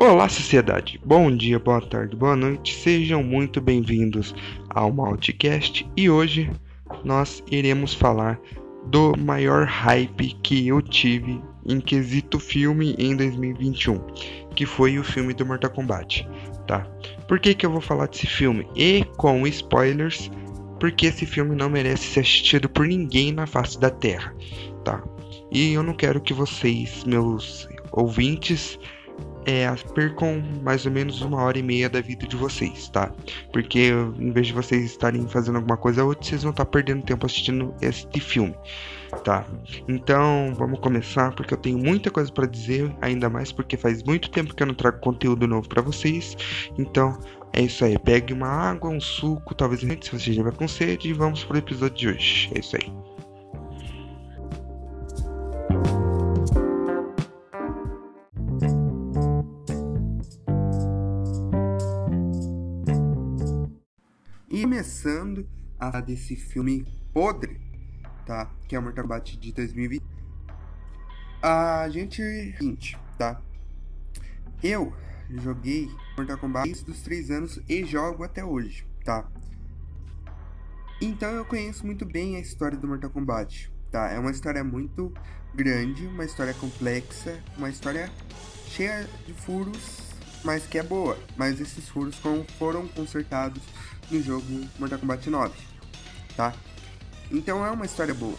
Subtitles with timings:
[0.00, 1.00] Olá, sociedade.
[1.04, 2.72] Bom dia, boa tarde, boa noite.
[2.72, 4.32] Sejam muito bem-vindos
[4.70, 6.48] ao Maltcast e hoje
[7.04, 8.40] nós iremos falar
[8.86, 13.98] do maior hype que eu tive em quesito filme em 2021,
[14.54, 16.28] que foi o filme do Mortal Kombat,
[16.68, 16.86] tá?
[17.26, 18.68] Por que que eu vou falar desse filme?
[18.76, 20.30] E com spoilers,
[20.78, 24.32] porque esse filme não merece ser assistido por ninguém na face da Terra,
[24.84, 25.02] tá?
[25.50, 28.78] E eu não quero que vocês, meus ouvintes,
[29.48, 33.10] é, percam mais ou menos uma hora e meia da vida de vocês, tá?
[33.50, 37.24] Porque em vez de vocês estarem fazendo alguma coisa outra, vocês vão estar perdendo tempo
[37.24, 38.54] assistindo este filme,
[39.24, 39.46] tá?
[39.88, 44.30] Então vamos começar porque eu tenho muita coisa para dizer, ainda mais porque faz muito
[44.30, 46.36] tempo que eu não trago conteúdo novo para vocês.
[46.76, 47.18] Então
[47.54, 51.14] é isso aí, pegue uma água, um suco, talvez se você estiver com sede, e
[51.14, 52.50] vamos pro episódio de hoje.
[52.54, 52.92] É isso aí.
[64.62, 67.60] Começando a desse filme podre,
[68.26, 68.50] tá?
[68.66, 70.02] Que é o Mortal Kombat de 2020.
[71.42, 72.98] A gente.
[73.16, 73.40] Tá?
[74.62, 74.92] Eu
[75.30, 79.28] joguei Mortal Kombat desde dos 3 anos e jogo até hoje, tá?
[81.00, 84.10] Então eu conheço muito bem a história do Mortal Kombat, tá?
[84.10, 85.12] É uma história muito
[85.54, 88.10] grande, uma história complexa, uma história
[88.66, 90.07] cheia de furos,
[90.48, 91.18] mas que é boa.
[91.36, 92.16] Mas esses furos
[92.58, 93.62] foram consertados
[94.10, 94.46] no jogo
[94.78, 95.54] Mortal Kombat 9,
[96.34, 96.54] tá?
[97.30, 98.38] Então é uma história boa.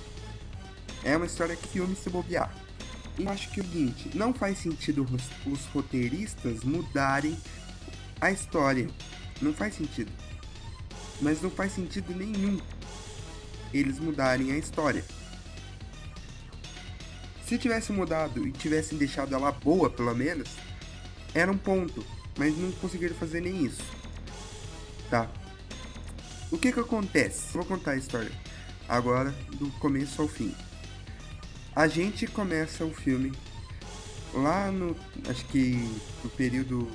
[1.04, 2.52] É uma história que filme se bobear.
[3.16, 5.06] E acho que é o seguinte, não faz sentido
[5.46, 7.38] os roteiristas mudarem
[8.20, 8.90] a história.
[9.40, 10.12] Não faz sentido.
[11.22, 12.60] Mas não faz sentido nenhum
[13.72, 15.06] eles mudarem a história.
[17.46, 20.50] Se tivesse mudado e tivessem deixado ela boa, pelo menos,
[21.34, 22.06] era um ponto.
[22.38, 23.84] Mas não conseguiram fazer nem isso.
[25.10, 25.30] Tá?
[26.52, 27.54] O que que acontece?
[27.54, 28.32] Vou contar a história
[28.88, 30.56] agora do começo ao fim.
[31.76, 33.32] A gente começa o filme
[34.34, 34.96] lá no,
[35.30, 35.74] acho que
[36.24, 36.90] no período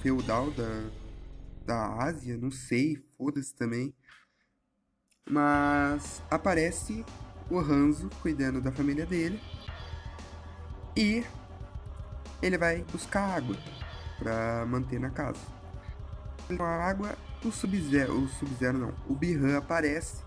[0.00, 0.84] feudal da,
[1.66, 3.94] da Ásia, não sei, foda-se também.
[5.28, 7.04] Mas aparece
[7.50, 9.40] o Hanzo cuidando da família dele
[10.96, 11.24] e
[12.42, 13.56] ele vai buscar água
[14.18, 15.40] para manter na casa.
[16.48, 20.22] Com a água o Sub-Zero, o Sub-Zero não, o Bihan aparece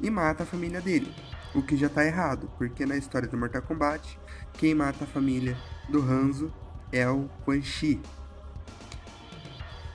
[0.00, 1.14] e mata a família dele.
[1.54, 4.18] O que já tá errado, porque na história do Mortal Kombat,
[4.54, 5.56] quem mata a família
[5.88, 6.52] do Hanzo
[6.92, 8.00] é o Quan Chi.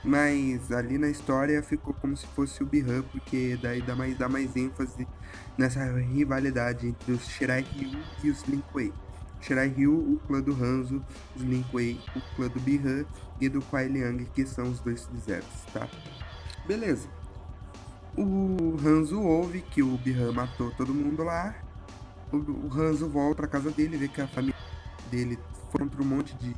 [0.02, 4.28] Mas ali na história ficou como se fosse o Bihan, porque daí dá mais, dá
[4.28, 5.06] mais ênfase
[5.56, 8.92] nessa rivalidade entre os Shirai Ryu e os Lin Kuei.
[9.44, 11.04] Shirai Ryu, o clã do Hanzo,
[11.36, 13.04] os Lin Kuei, o clã do Bihan
[13.38, 15.86] e do Kuai Liang, que são os dois Sub-Zeros, tá?
[16.66, 17.06] Beleza.
[18.16, 21.54] O Hanzo ouve que o Bihan matou todo mundo lá.
[22.32, 24.56] O, Hanzo volta pra casa dele, vê que a família
[25.10, 25.38] dele
[25.70, 26.56] foi contra um monte de,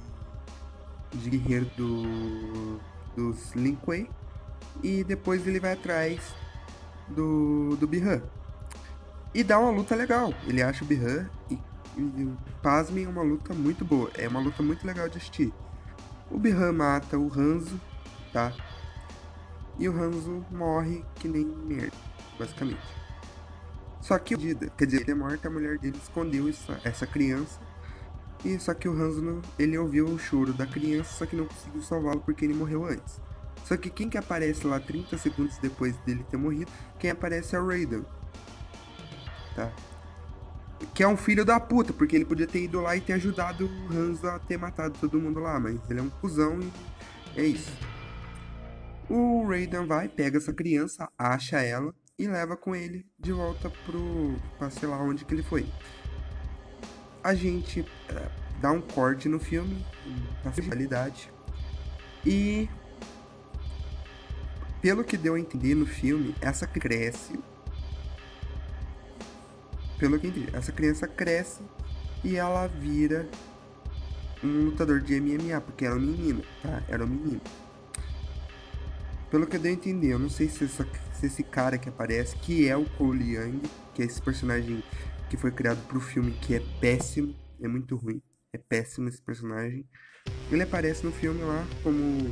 [1.12, 2.80] de guerreiro do,
[3.16, 4.08] dos Lin Kuei.
[4.80, 6.20] E depois ele vai atrás
[7.08, 8.22] do, do Bihan.
[9.34, 10.32] E dá uma luta legal.
[10.47, 11.58] Ele acha o Bihan e
[12.62, 14.10] pasmem, é uma luta muito boa.
[14.14, 15.52] É uma luta muito legal de assistir.
[16.30, 17.80] O Bihan mata o Hanzo,
[18.32, 18.52] tá?
[19.78, 21.96] e o Hanzo morre que nem merda,
[22.38, 22.80] basicamente.
[24.00, 27.06] Só que o Dida, quer dizer, ele é morto, a mulher dele escondeu essa, essa
[27.06, 27.58] criança.
[28.44, 31.82] E só que o Hanzo, ele ouviu o choro da criança, só que não conseguiu
[31.82, 33.20] salvá-lo porque ele morreu antes.
[33.64, 37.60] Só que quem que aparece lá 30 segundos depois dele ter morrido, quem aparece é
[37.60, 38.04] o Raiden.
[39.56, 39.72] Tá?
[40.94, 43.66] Que é um filho da puta, porque ele podia ter ido lá e ter ajudado
[43.66, 47.44] o Hanzo a ter matado todo mundo lá, mas ele é um cuzão e é
[47.44, 47.72] isso.
[49.09, 54.36] O Raiden vai, pega essa criança, acha ela e leva com ele de volta pro.
[54.59, 55.66] pra sei lá onde que ele foi.
[57.22, 58.28] A gente é,
[58.60, 59.84] dá um corte no filme,
[60.45, 61.30] na realidade.
[62.24, 62.68] E.
[64.80, 67.39] Pelo que deu a entender no filme, essa cresce.
[69.98, 71.63] Pelo que entendi, essa criança cresce
[72.22, 73.27] e ela vira
[74.45, 76.83] um lutador de MMA, porque era um menino, tá?
[76.89, 77.41] Era um menino.
[79.31, 81.89] Pelo que eu dei a entender, eu não sei se, essa, se esse cara que
[81.89, 83.63] aparece, que é o Cole Young,
[83.95, 84.83] que é esse personagem
[85.28, 88.22] que foi criado pro filme, que é péssimo, é muito ruim,
[88.53, 89.84] é péssimo esse personagem.
[90.51, 92.31] Ele aparece no filme lá como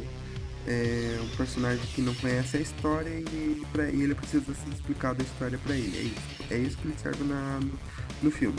[0.66, 5.22] é, um personagem que não conhece a história e, pra, e ele precisa ser explicado
[5.22, 5.96] a história para ele.
[5.96, 6.52] É isso.
[6.52, 7.78] É isso que ele serve na, no,
[8.22, 8.58] no filme.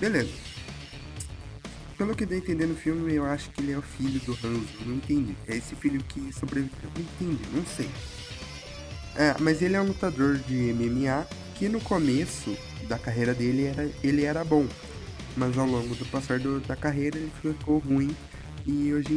[0.00, 0.30] Beleza.
[1.96, 4.32] pelo que deu a entender no filme, eu acho que ele é o filho do
[4.32, 4.68] Hanzo.
[4.86, 5.36] Não entendi.
[5.46, 6.90] É esse filho que sobreviveu.
[6.94, 7.90] Não entendi, não sei.
[9.16, 11.26] É, mas ele é um lutador de MMA
[11.56, 12.56] que no começo
[12.88, 14.66] da carreira dele era, ele era bom.
[15.36, 18.14] Mas ao longo do passar do, da carreira ele ficou ruim
[18.64, 19.14] e hoje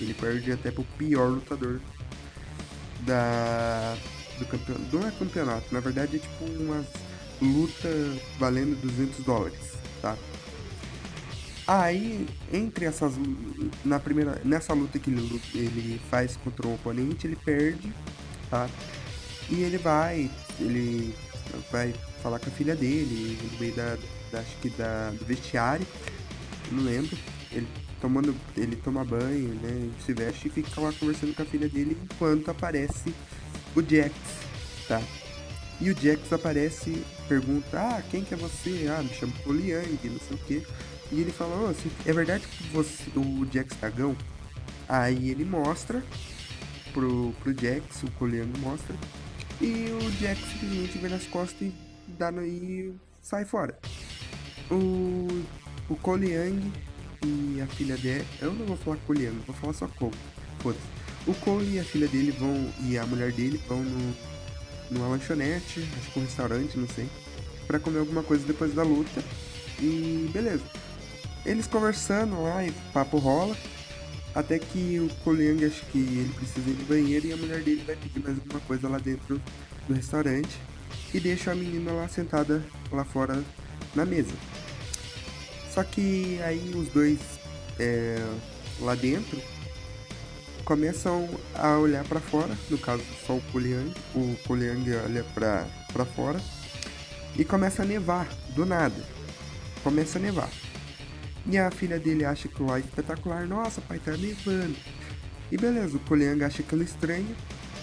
[0.00, 1.80] ele perde até pro pior lutador
[3.00, 3.96] da
[4.38, 4.96] do campeonato.
[4.96, 6.86] Não é campeonato, na verdade é tipo umas
[7.40, 7.88] luta
[8.38, 10.16] valendo 200 dólares, tá?
[11.66, 13.14] Aí, entre essas
[13.84, 17.92] na primeira nessa luta que ele, ele faz contra o oponente, ele perde,
[18.50, 18.68] tá?
[19.48, 20.30] E ele vai,
[20.60, 21.14] ele
[21.70, 23.96] vai falar com a filha dele no meio da,
[24.32, 25.86] da acho que da do vestiário,
[26.70, 27.16] não lembro.
[27.52, 27.66] Ele
[28.00, 31.96] tomando, ele toma banho, né, se veste e fica lá conversando com a filha dele
[32.02, 33.14] enquanto aparece
[33.74, 34.14] o Jax,
[34.88, 35.02] tá?
[35.80, 38.86] E o Jax aparece, pergunta: Ah, quem que é você?
[38.88, 40.66] Ah, me chamo Poliang, não sei o que.
[41.10, 44.16] E ele fala: oh, é verdade que você, o Jax Dragão?
[44.88, 46.02] Aí ele mostra
[46.92, 48.94] pro, pro Jax, o Poliang mostra.
[49.60, 51.74] E o Jax simplesmente vê nas costas e,
[52.08, 53.78] dá no, e sai fora.
[54.70, 55.44] O,
[55.88, 56.72] o Koliang
[57.24, 58.24] e a filha dele.
[58.40, 60.14] Eu não vou falar Koliang, vou falar só Cole.
[60.60, 60.84] Foda-se.
[61.26, 62.70] O Cole e a filha dele vão.
[62.82, 64.14] e a mulher dele vão no,
[64.90, 67.08] numa lanchonete, acho que um restaurante, não sei,
[67.66, 69.22] para comer alguma coisa depois da luta.
[69.80, 70.64] E beleza.
[71.44, 73.56] Eles conversando lá e papo rola.
[74.34, 77.84] Até que o Koliang acho que ele precisa ir no banheiro e a mulher dele
[77.86, 79.40] vai pedir mais alguma coisa lá dentro
[79.86, 80.58] do restaurante.
[81.12, 82.60] E deixa a menina lá sentada
[82.90, 83.44] lá fora
[83.94, 84.34] na mesa.
[85.74, 87.18] Só que aí os dois
[87.80, 88.16] é,
[88.78, 89.42] lá dentro
[90.64, 96.40] começam a olhar para fora, no caso só o Poliang, o Poliang olha para fora
[97.36, 99.04] e começa a nevar do nada.
[99.82, 100.48] Começa a nevar.
[101.44, 104.76] E a filha dele acha que lá é espetacular, nossa, pai tá nevando.
[105.50, 107.34] E beleza, o Poliang acha aquilo estranho,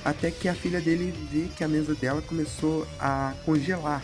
[0.05, 4.01] até que a filha dele vê que a mesa dela começou a congelar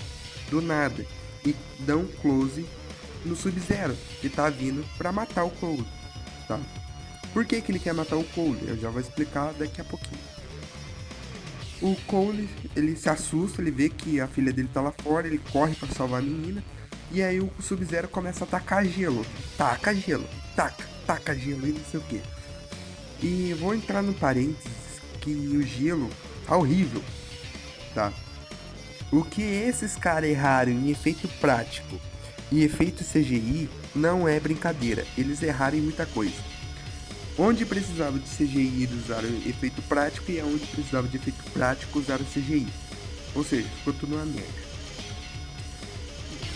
[0.51, 1.05] do nada
[1.45, 2.65] e dá um close
[3.25, 5.85] no Sub-Zero, que tá vindo para matar o Cole,
[6.47, 6.59] tá?
[7.33, 8.67] Por que, que ele quer matar o Cole?
[8.67, 10.21] Eu já vou explicar daqui a pouquinho.
[11.81, 15.37] O Cole, ele se assusta, ele vê que a filha dele tá lá fora, ele
[15.51, 16.63] corre para salvar a menina.
[17.11, 19.25] E aí o Sub-Zero começa a tacar gelo.
[19.57, 22.21] Taca gelo, taca, taca gelo e não sei o que.
[23.21, 26.09] E vou entrar no parênteses que o gelo
[26.49, 27.03] é horrível,
[27.93, 28.11] tá?
[29.11, 31.99] O que esses caras erraram em efeito prático
[32.51, 35.05] e efeito CGI não é brincadeira.
[35.17, 36.35] Eles erraram em muita coisa.
[37.37, 42.25] Onde precisava de CGI eles usaram efeito prático e aonde precisava de efeito prático usaram
[42.25, 42.67] CGI.
[43.35, 44.67] Ou seja, ficou tudo uma merda.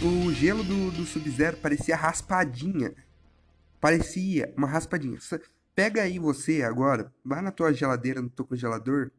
[0.01, 2.93] O gelo do, do Sub-Zero parecia raspadinha.
[3.79, 5.19] Parecia uma raspadinha.
[5.75, 9.11] Pega aí você agora, vai na tua geladeira, no teu congelador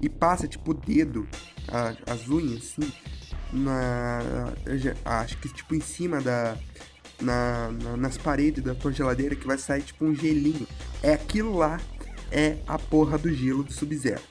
[0.00, 1.28] e passa tipo o dedo,
[1.68, 2.92] a, as unhas assim,
[3.52, 4.52] na,
[5.04, 6.56] acho que tipo em cima da,
[7.20, 10.66] na, na, nas paredes da tua geladeira que vai sair tipo um gelinho.
[11.02, 11.80] É aquilo lá,
[12.30, 14.22] é a porra do gelo do Sub-Zero.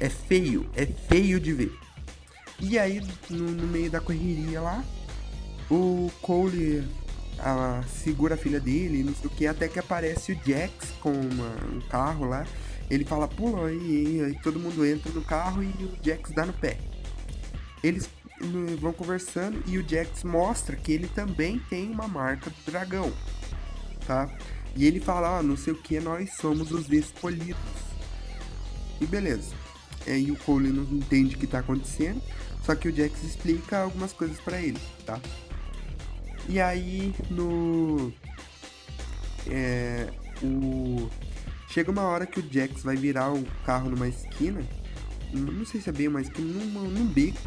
[0.00, 1.72] É feio, é feio de ver.
[2.60, 3.00] E aí,
[3.30, 4.84] no, no meio da correria lá,
[5.70, 6.84] o Cole
[8.02, 11.54] segura a filha dele, não sei o que, até que aparece o Jax com uma,
[11.72, 12.46] um carro lá.
[12.90, 16.52] Ele fala, pula aí, aí todo mundo entra no carro e o Jax dá no
[16.52, 16.78] pé.
[17.84, 18.08] Eles
[18.80, 23.12] vão conversando e o Jax mostra que ele também tem uma marca do dragão,
[24.06, 24.26] tá?
[24.74, 27.60] E ele fala, ah, não sei o que, nós somos os escolhidos.
[29.02, 29.54] E beleza.
[30.06, 32.22] Aí o Cole não entende o que tá acontecendo,
[32.64, 35.20] só que o Jax explica algumas coisas para ele, tá?
[36.48, 38.10] E aí no
[39.46, 40.10] é,
[40.42, 41.10] o
[41.68, 44.62] chega uma hora que o Jax vai virar o carro numa esquina,
[45.34, 47.38] não sei se é bem uma esquina, num, num beco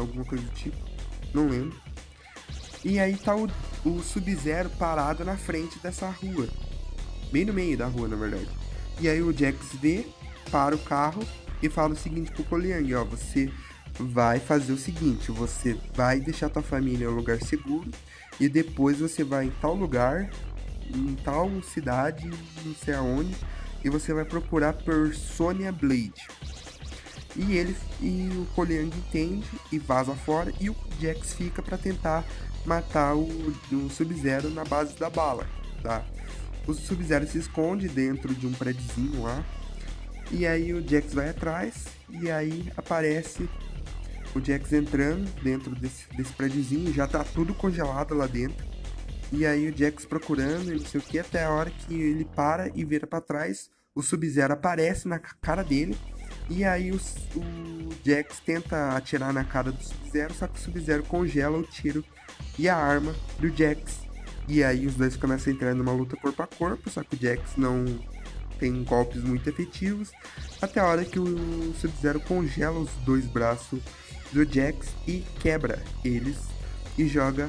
[0.00, 0.76] alguma coisa do tipo,
[1.34, 1.76] não lembro.
[2.84, 3.48] E aí tá o,
[3.84, 6.48] o Sub-Zero parado na frente dessa rua,
[7.32, 8.48] bem no meio da rua, na verdade.
[9.00, 10.06] E aí o Jax vê,
[10.50, 11.22] para o carro
[11.62, 13.50] e fala o seguinte pro Koliang, ó, você
[13.98, 17.90] vai fazer o seguinte, você vai deixar tua família em um lugar seguro
[18.38, 20.30] e depois você vai em tal lugar,
[20.94, 22.30] em tal cidade,
[22.64, 23.34] não sei aonde,
[23.84, 26.26] e você vai procurar por Sonya Blade.
[27.36, 32.24] E ele e o Koliang entende e vaza fora e o Jax fica para tentar
[32.64, 33.28] matar o,
[33.72, 35.46] o Sub-Zero na base da bala,
[35.82, 36.04] tá?
[36.66, 39.44] O Sub-Zero se esconde dentro de um prédiozinho lá.
[40.30, 43.48] E aí o Jax vai atrás e aí aparece
[44.34, 48.66] o Jax entrando dentro desse, desse prédiozinho, já tá tudo congelado lá dentro.
[49.32, 52.70] E aí o Jax procurando, não sei o que, até a hora que ele para
[52.74, 55.96] e vira para trás, o Sub-Zero aparece na cara dele.
[56.50, 57.00] E aí o,
[58.04, 62.04] Jax tenta atirar na cara do Sub-Zero, só que o Sub-Zero congela o tiro
[62.58, 64.00] e a arma do Jax.
[64.48, 67.18] E aí os dois começam a entrar numa luta corpo a corpo, só que o
[67.20, 67.84] Jax não
[68.58, 70.10] tem golpes muito efetivos.
[70.60, 73.80] Até a hora que o Sub-Zero congela os dois braços
[74.32, 76.38] do Jax e quebra eles
[76.96, 77.48] e joga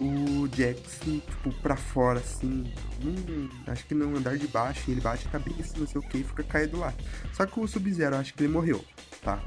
[0.00, 2.72] o Jax, tipo, pra fora, assim.
[3.04, 6.18] Hum, acho que no andar de baixo, ele bate a cabeça, não sei o que,
[6.18, 6.94] e fica caído lá.
[7.34, 8.82] Só que o Sub-Zero, acho que ele morreu,
[9.22, 9.42] tá?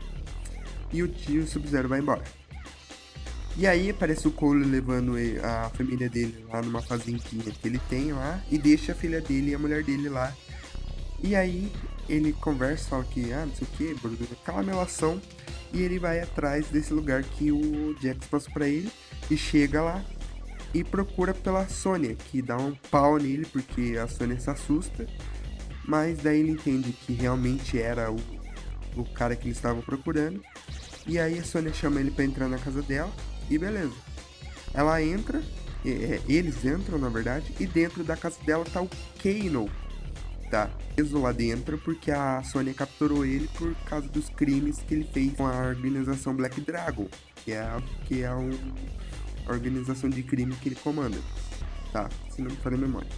[0.91, 2.23] E o tio Sub-Zero vai embora.
[3.55, 8.11] E aí aparece o Cole levando a família dele lá numa fazendinha que ele tem
[8.11, 10.33] lá e deixa a filha dele e a mulher dele lá.
[11.21, 11.71] E aí
[12.09, 15.21] ele conversa, fala que, ah, não sei o que, aquela melação.
[15.71, 18.91] E ele vai atrás desse lugar que o Jax passou pra ele
[19.29, 20.03] e chega lá
[20.73, 25.05] e procura pela Sônia, que dá um pau nele porque a Sônia se assusta,
[25.85, 28.19] mas daí ele entende que realmente era o,
[28.95, 30.41] o cara que ele estava procurando.
[31.05, 33.11] E aí a Sônia chama ele para entrar na casa dela
[33.49, 33.93] e beleza.
[34.73, 35.43] Ela entra,
[35.85, 38.89] é, eles entram na verdade, e dentro da casa dela tá o
[39.21, 39.69] Kano,
[40.49, 45.09] tá preso lá dentro porque a Sônia capturou ele por causa dos crimes que ele
[45.11, 47.07] fez com a organização Black Dragon,
[47.43, 47.67] que é,
[48.05, 48.51] que é um
[49.47, 51.17] organização de crime que ele comanda.
[51.91, 53.09] Tá, se não me falha a memória.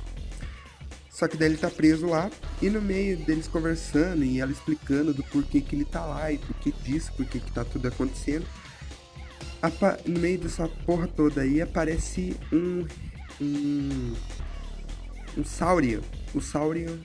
[1.10, 2.30] Só que daí ele tá preso lá,
[2.62, 6.38] e no meio deles conversando e ela explicando do porquê que ele tá lá e
[6.38, 8.46] porquê disso, porquê que tá tudo acontecendo.
[10.06, 12.86] No meio dessa porra toda aí aparece um.
[13.42, 14.14] um.
[15.38, 16.02] um Saurian.
[16.34, 17.00] O Saurian.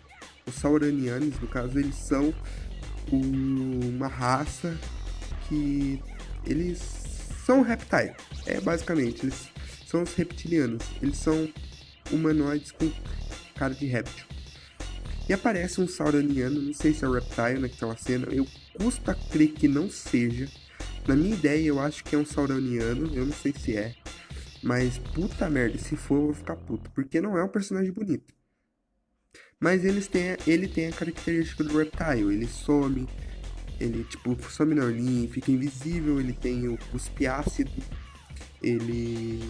[0.44, 2.34] Os Sauranianos, no caso, eles são
[3.12, 4.76] uma raça
[5.48, 6.02] que
[6.44, 6.99] eles
[7.50, 8.14] são reptile.
[8.46, 9.48] É, basicamente, eles
[9.84, 10.84] são os reptilianos.
[11.02, 11.52] Eles são
[12.12, 12.88] humanoides com
[13.56, 14.24] cara de réptil.
[15.28, 19.48] E aparece um sauroniano, não sei se é o Reptile naquela cena, eu custa crer
[19.48, 20.48] que não seja.
[21.08, 23.96] Na minha ideia, eu acho que é um sauroniano, eu não sei se é.
[24.62, 28.32] Mas puta merda, se for eu vou ficar puto, porque não é um personagem bonito.
[29.58, 33.08] Mas eles têm, ele tem a característica do Reptile, ele some,
[33.80, 37.72] ele tipo some na orlinha, fica invisível, ele tem o cuspe ácido,
[38.62, 39.42] ele.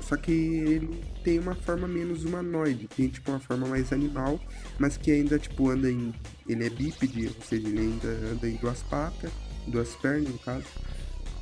[0.00, 4.40] Só que ele tem uma forma menos humanoide, tem tipo uma forma mais animal,
[4.78, 6.14] mas que ainda tipo anda em.
[6.48, 9.30] Ele é bípede, ou seja, ele ainda anda em duas patas,
[9.66, 10.64] duas pernas no caso.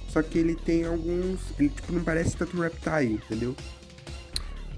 [0.09, 1.40] Só que ele tem alguns.
[1.61, 3.54] Ele tipo não parece tanto um reptile, entendeu?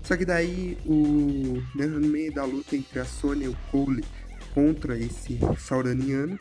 [0.03, 1.63] Só que daí o.
[1.75, 4.05] No meio da luta entre a Sônia e o Cole
[4.53, 6.39] contra esse Sauraniano,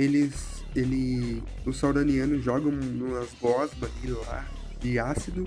[0.00, 0.64] eles.
[0.74, 1.42] Ele.
[1.66, 4.46] Os Sauranianos jogam umas gosmas ali lá
[4.80, 5.46] de ácido.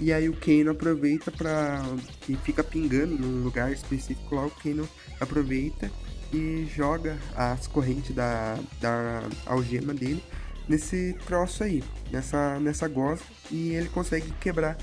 [0.00, 1.82] E aí o Kano aproveita para
[2.22, 4.88] que fica pingando num lugar específico lá, o Kano
[5.20, 5.90] aproveita
[6.32, 10.22] e joga as correntes da, da algema dele
[10.68, 14.78] nesse troço aí, nessa, nessa gosma, e ele consegue quebrar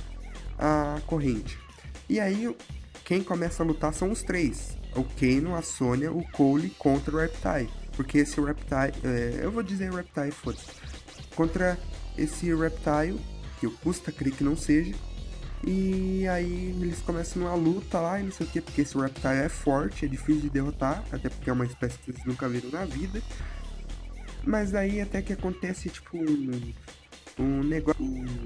[0.58, 1.58] a corrente.
[2.08, 2.56] E aí
[3.04, 4.78] quem começa a lutar são os três.
[4.96, 7.70] O Kano, a Sonya, o Cole contra o Reptile.
[8.00, 8.94] Porque esse Reptile.
[9.04, 10.68] É, eu vou dizer Reptile, foda-se.
[11.36, 11.78] Contra
[12.18, 13.20] esse Reptile,
[13.60, 14.96] que eu custa crer que não seja.
[15.68, 19.40] E aí eles começam uma luta lá e não sei o que, porque esse Reptile
[19.44, 22.70] é forte, é difícil de derrotar, até porque é uma espécie que eles nunca viram
[22.70, 23.22] na vida.
[24.46, 26.74] Mas aí até que acontece tipo um,
[27.38, 28.02] um negócio.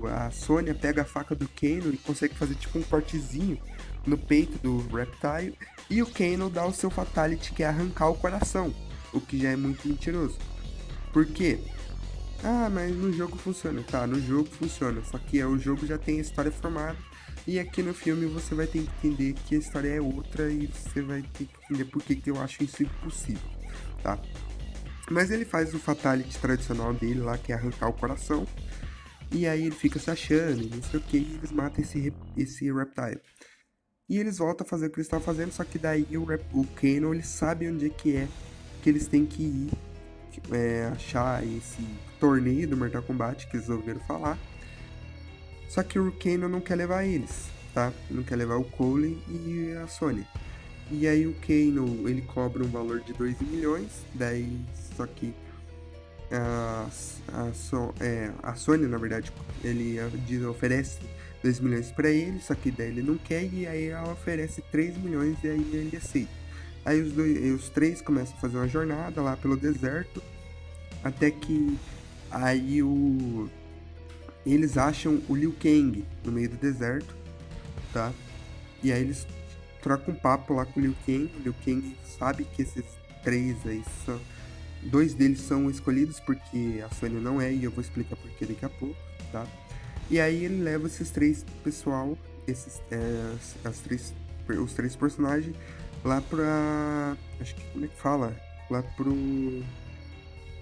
[0.07, 3.59] A Sônia pega a faca do Kano e consegue fazer tipo um cortezinho
[4.03, 5.55] no peito do Reptile.
[5.91, 8.73] E o Kano dá o seu Fatality, que é arrancar o coração.
[9.13, 10.37] O que já é muito mentiroso.
[11.11, 11.59] Por quê?
[12.43, 13.83] Ah, mas no jogo funciona.
[13.83, 15.03] Tá, no jogo funciona.
[15.03, 16.97] Só que o jogo já tem a história formada.
[17.45, 20.67] E aqui no filme você vai ter que entender que a história é outra e
[20.67, 23.49] você vai ter que entender por que, que eu acho isso impossível,
[24.01, 24.17] tá?
[25.11, 28.47] Mas ele faz o fatality tradicional dele lá, que é arrancar o coração.
[29.29, 32.71] E aí ele fica se achando, não sei o que, e eles matam esse, esse
[32.71, 33.19] reptile.
[34.07, 36.23] E eles voltam a fazer o que eles estavam fazendo, só que daí o,
[36.57, 38.27] o Kano, ele sabe onde é que é
[38.83, 39.71] que eles têm que ir
[40.51, 41.81] é, achar esse
[42.19, 44.37] torneio do Mortal Kombat que eles ouviram falar.
[45.69, 47.93] Só que o Kano não quer levar eles, tá?
[48.11, 50.27] Não quer levar o Cole e a Sony.
[50.91, 54.59] E aí o Kano, ele cobra um valor de 2 milhões, daí
[54.97, 55.33] só que
[56.29, 56.87] a,
[57.31, 59.31] a, so, é, a Sony, na verdade,
[59.63, 59.97] ele
[60.45, 60.99] oferece
[61.41, 64.97] 2 milhões para ele, só que daí ele não quer e aí ela oferece 3
[64.97, 66.42] milhões e aí ele aceita.
[66.85, 70.21] Aí os, dois, os três começam a fazer uma jornada lá pelo deserto,
[71.03, 71.77] até que
[72.29, 73.49] aí o
[74.45, 77.15] eles acham o Liu Kang no meio do deserto,
[77.93, 78.11] tá?
[78.83, 79.25] E aí eles
[79.81, 81.31] trocam um papo lá com o Liu Kang.
[81.39, 82.83] O Liu Kang sabe que esses
[83.23, 84.19] três aí são.
[84.81, 88.45] Dois deles são escolhidos porque a Sônia não é, e eu vou explicar por que
[88.45, 88.97] daqui a pouco,
[89.31, 89.47] tá?
[90.11, 94.13] E aí ele leva esses três pessoal, esses, é, as três,
[94.61, 95.55] os três personagens
[96.03, 97.17] lá pra.
[97.39, 98.35] Acho que como é que fala?
[98.69, 99.63] Lá pro.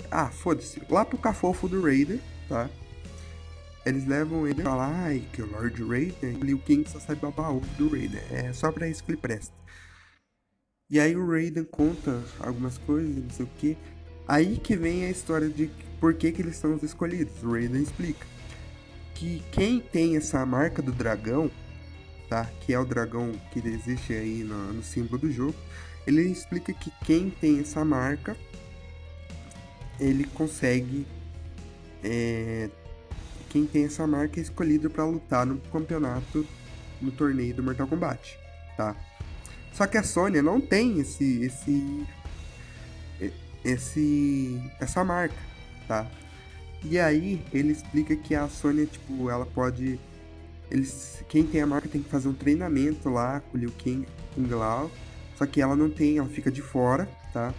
[0.10, 0.82] Ah, foda-se.
[0.90, 2.70] Lá pro cafofo do Raider, tá?
[3.86, 7.20] Eles levam ele pra lá, ai, que o Lord Raider, o Liu Kang só sabe
[7.20, 8.24] babar ovo do Raider.
[8.30, 9.54] É só pra isso que ele presta.
[10.92, 13.78] E aí o Raiden conta algumas coisas, não sei o que.
[14.28, 15.72] Aí que vem a história de
[16.02, 17.42] por que, que eles são os escolhidos.
[17.42, 18.28] O Raiden explica
[19.16, 21.50] que quem tem essa marca do dragão,
[22.62, 25.56] Que é o dragão que existe aí no, no símbolo do jogo.
[26.06, 28.36] Ele explica que quem tem essa marca,
[30.00, 31.06] ele consegue
[32.04, 32.70] é,
[33.50, 36.48] quem tem essa marca é escolhido para lutar no campeonato,
[37.02, 38.38] no torneio do Mortal Kombat,
[38.78, 38.96] tá?
[39.74, 42.08] Só que a Sônia não tem esse, esse,
[43.64, 45.36] esse, essa marca,
[45.88, 46.10] tá?
[46.84, 50.00] E aí ele explica que a Sônia, tipo, ela pode,
[50.72, 54.08] eles, quem tem a marca tem que fazer um treinamento lá com o Liu Kang,
[54.34, 54.90] com Glau,
[55.38, 57.54] só que ela não tem, ela fica de fora, tá?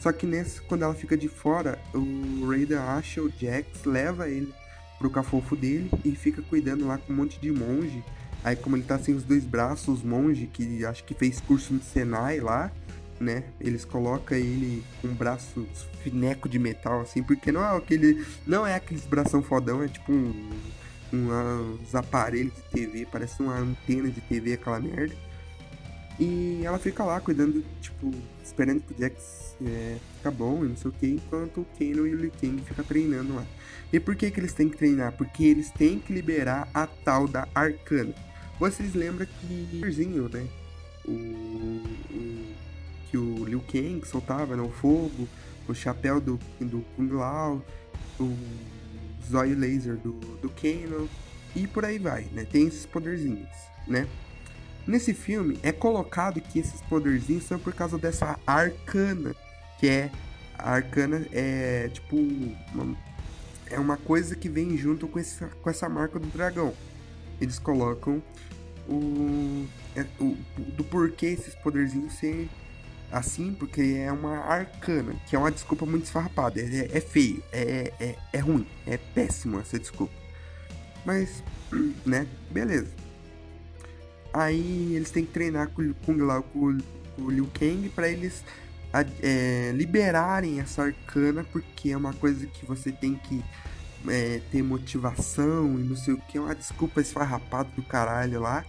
[0.00, 4.52] Só que nesse, quando ela fica de fora, o Raiden acha o Jax, leva ele
[4.98, 8.02] pro cafofo dele e fica cuidando lá com um monte de monge.
[8.42, 11.74] Aí como ele tá sem os dois braços, os monge que acho que fez curso
[11.74, 12.72] no Senai lá,
[13.18, 13.44] né?
[13.60, 15.66] Eles colocam ele com um braço
[16.02, 18.24] fineco de metal, assim, porque não é aquele.
[18.46, 20.50] Não é aqueles bração fodão, é tipo um,
[21.12, 25.14] uns aparelhos de TV, parece uma antena de TV, aquela merda.
[26.18, 28.12] E ela fica lá cuidando, tipo,
[28.44, 32.06] esperando que o Jax é, fica bom e não sei o que, enquanto o Kano
[32.06, 33.46] e o Liu Kang fica treinando lá.
[33.92, 35.12] E por que, que eles têm que treinar?
[35.12, 38.14] Porque eles têm que liberar a tal da Arcana.
[38.58, 40.46] Vocês lembram que o né?
[41.06, 42.54] O, o,
[43.10, 44.70] que o Liu Kang soltava né?
[44.80, 45.26] fogo,
[45.66, 47.64] o chapéu do, do Kung Lao,
[48.18, 48.36] o
[49.28, 51.08] zóio laser do, do Kano
[51.54, 52.44] e por aí vai, né?
[52.44, 53.48] Tem esses poderzinhos,
[53.86, 54.06] né?
[54.86, 59.34] Nesse filme é colocado que esses poderzinhos são por causa dessa arcana,
[59.78, 60.10] que é
[60.58, 62.96] a arcana é tipo uma,
[63.70, 66.74] é uma coisa que vem junto com essa, com essa marca do dragão.
[67.40, 68.22] Eles colocam
[68.88, 70.36] o, é, o
[70.76, 72.48] do porquê esses poderzinhos ser
[73.10, 76.60] assim, porque é uma arcana, que é uma desculpa muito esfarrapada.
[76.60, 80.12] É, é feio, é, é, é ruim, é péssimo essa desculpa.
[81.04, 81.42] Mas,
[82.06, 82.92] né, beleza.
[84.32, 86.78] Aí eles têm que treinar com, com, com,
[87.16, 88.44] com o Liu Kang para eles
[89.22, 93.42] é, liberarem essa arcana, porque é uma coisa que você tem que
[94.08, 98.64] é, ter motivação e não sei o que, é uma desculpa esfarrapada do caralho lá.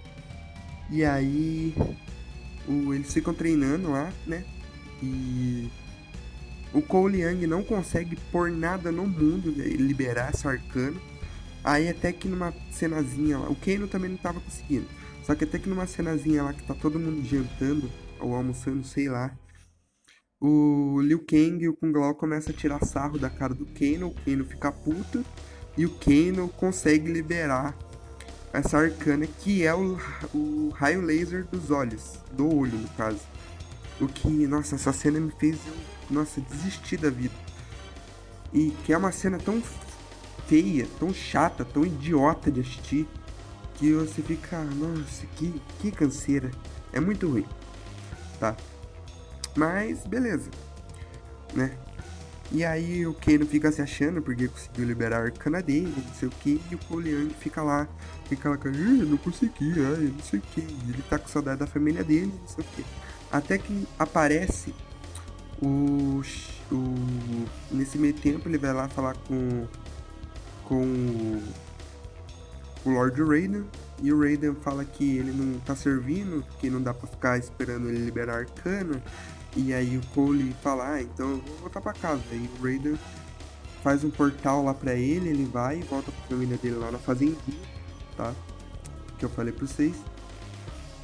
[0.90, 1.74] E aí
[2.68, 4.46] o, eles ficam treinando lá, né?
[5.02, 5.70] E
[6.74, 11.00] o Cole Young não consegue por nada no mundo liberar essa arcana.
[11.64, 14.88] Aí até que numa cenazinha lá, o Kano também não tava conseguindo.
[15.24, 19.10] Só que até que numa cenazinha lá que tá todo mundo jantando ou almoçando, sei
[19.10, 19.36] lá,
[20.40, 24.08] o Liu Kang e o Kung Lao começam a tirar sarro da cara do Kano,
[24.08, 25.24] o Kano fica puto
[25.78, 27.78] e o Kano consegue liberar
[28.54, 29.98] essa arcana que é o,
[30.34, 33.22] o raio laser dos olhos, do olho no caso.
[34.00, 35.60] O que, nossa, essa cena me fez
[36.10, 37.34] nossa, desistir da vida.
[38.54, 39.62] E que é uma cena tão
[40.48, 43.08] feia, tão chata, tão idiota de assistir,
[43.76, 46.52] que você fica, nossa, que, que canseira.
[46.92, 47.46] É muito ruim,
[48.40, 48.56] tá?
[49.56, 50.50] Mas, beleza.
[51.54, 51.78] Né?
[52.54, 55.32] E aí o Kano fica se achando porque conseguiu liberar
[55.64, 57.88] dele, não sei o que, e o Poliang fica lá,
[58.28, 58.58] fica lá,
[59.08, 60.60] não consegui, ai, não sei o que.
[60.60, 62.86] Ele tá com saudade da família dele, não sei o que.
[63.32, 64.74] Até que aparece
[65.62, 66.22] o,
[66.70, 67.46] o.
[67.72, 69.66] Nesse meio tempo ele vai lá falar com.
[70.66, 71.42] Com
[72.84, 73.66] o Lord Raiden.
[74.04, 77.88] E o Raiden fala que ele não tá servindo, que não dá pra ficar esperando
[77.88, 79.02] ele liberar a arcana.
[79.56, 82.22] E aí o Cole fala, ah, então eu vou voltar pra casa.
[82.32, 82.98] Aí o Raiden
[83.84, 87.00] faz um portal lá pra ele, ele vai e volta pra família dele lá na
[87.00, 87.60] fazendinha,
[88.16, 88.34] tá?
[89.18, 89.96] Que eu falei pra vocês.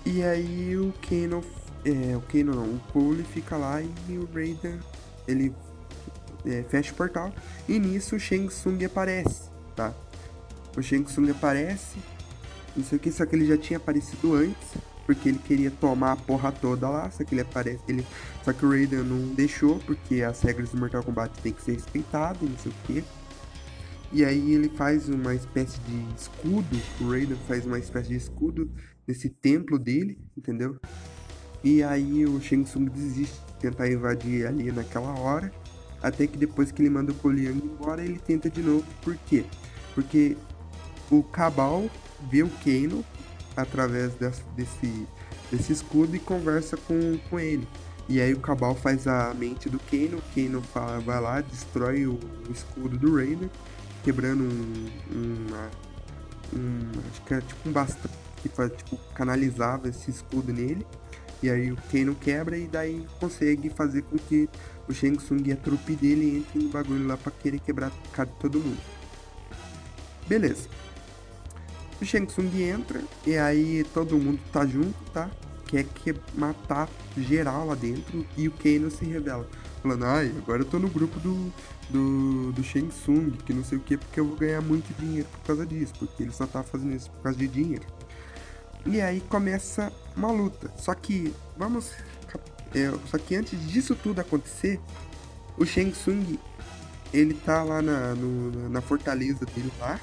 [0.06, 1.44] E aí o Kano,
[1.84, 4.80] é, o Kano não, o Cole fica lá e o Raiden,
[5.28, 5.54] ele
[6.46, 7.34] é, fecha o portal.
[7.68, 9.94] E nisso o Shang Tsung aparece, tá?
[10.78, 11.98] O Shang Tsung aparece,
[12.76, 16.12] não sei o que, só que ele já tinha aparecido antes porque ele queria tomar
[16.12, 18.06] a porra toda lá, só que ele aparece, ele,
[18.44, 21.72] só que o Raiden não deixou, porque as regras do Mortal Kombat tem que ser
[21.72, 23.04] respeitadas, não sei o quê.
[24.12, 28.70] E aí ele faz uma espécie de escudo, o Raiden faz uma espécie de escudo
[29.08, 30.78] nesse templo dele, entendeu?
[31.64, 35.52] E aí o Shang Tsung desiste de tentar invadir ali naquela hora,
[36.04, 38.86] até que depois que ele manda o Koliang embora, ele tenta de novo.
[39.02, 39.46] Por quê?
[39.96, 40.38] Porque
[41.10, 41.90] o Cabal
[42.30, 43.04] vê o Kano
[43.62, 45.08] através desse,
[45.52, 47.68] desse, escudo e conversa com, com ele.
[48.10, 52.06] E aí o Cabal faz a mente do Kano, o Kano fala, vai lá, destrói
[52.06, 52.14] o,
[52.48, 53.50] o escudo do Raiden
[54.08, 55.70] quebrando um, uma,
[56.54, 58.10] um, acho que é tipo um bastão
[58.42, 60.88] que faz, tipo, canalizava esse escudo nele.
[61.44, 64.50] E aí o Kano quebra e daí consegue fazer com que
[64.88, 67.92] o Shang Tsung e a trupe dele entrem no bagulho lá pra querer quebrar
[68.40, 68.82] todo mundo.
[70.26, 70.70] Beleza.
[72.02, 75.30] O Shang Tsung entra e aí todo mundo tá junto, tá?
[75.66, 79.48] Quer que matar geral lá dentro e o Kano se revela
[79.82, 81.52] falando, ai, agora eu tô no grupo do,
[81.90, 85.28] do, do Shang Tsung, que não sei o que, porque eu vou ganhar muito dinheiro
[85.32, 87.86] por causa disso, porque ele só tá fazendo isso por causa de dinheiro.
[88.86, 90.72] E aí começa uma luta.
[90.78, 91.92] Só que, vamos.
[92.74, 94.80] É, só que antes disso tudo acontecer,
[95.58, 96.38] o Shang Tsung
[97.14, 100.00] ele tá lá na, no, na fortaleza dele lá,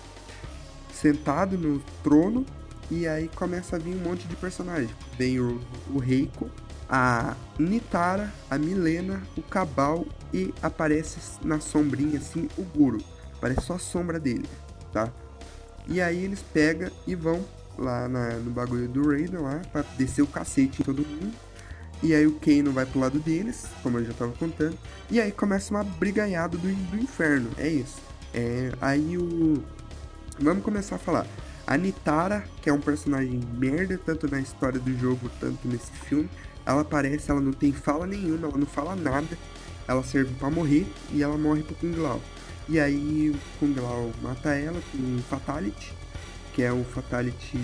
[0.94, 2.44] sentado no trono,
[2.90, 4.90] e aí começa a vir um monte de personagens.
[5.18, 5.60] Vem o,
[5.92, 6.50] o Reiko,
[6.88, 13.02] a Nitara, a Milena, o Cabal e aparece na sombrinha assim o Guru.
[13.40, 14.48] Parece só a sombra dele,
[14.92, 15.10] tá?
[15.86, 17.44] E aí eles pegam e vão
[17.78, 21.34] lá na, no bagulho do Raiden lá pra descer o cacete em todo mundo.
[22.02, 24.76] E aí o Kano vai pro lado deles, como eu já tava contando.
[25.10, 27.96] E aí começa uma briganhada do, do inferno, é isso.
[28.32, 29.62] É, aí o...
[30.38, 31.26] Vamos começar a falar.
[31.66, 36.28] A Nitara, que é um personagem merda, tanto na história do jogo, tanto nesse filme,
[36.66, 39.38] ela aparece, ela não tem fala nenhuma, ela não fala nada.
[39.86, 42.20] Ela serve para morrer e ela morre pro Kung Lao.
[42.68, 45.94] E aí o Kung Lao mata ela com um Fatality,
[46.54, 47.58] que é o Fatality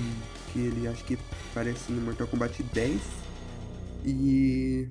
[0.52, 1.18] que ele acho que
[1.50, 3.00] aparece no Mortal Kombat 10.
[4.04, 4.88] E.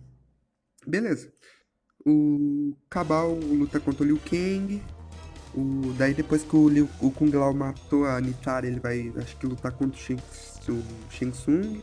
[0.86, 1.32] Beleza.
[2.06, 4.82] O Cabal luta contra o Liu Kang.
[5.56, 5.94] O...
[5.98, 6.90] Daí depois que o, Liu...
[7.00, 10.22] o Kung Lao matou a Nitara, ele vai acho que lutar contra o Shang,
[10.70, 11.82] o Shang Tsung.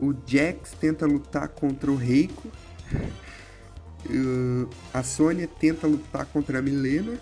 [0.00, 2.48] O Jax tenta lutar contra o Reiko.
[4.08, 7.18] Uh, a Sônia tenta lutar contra a Milena.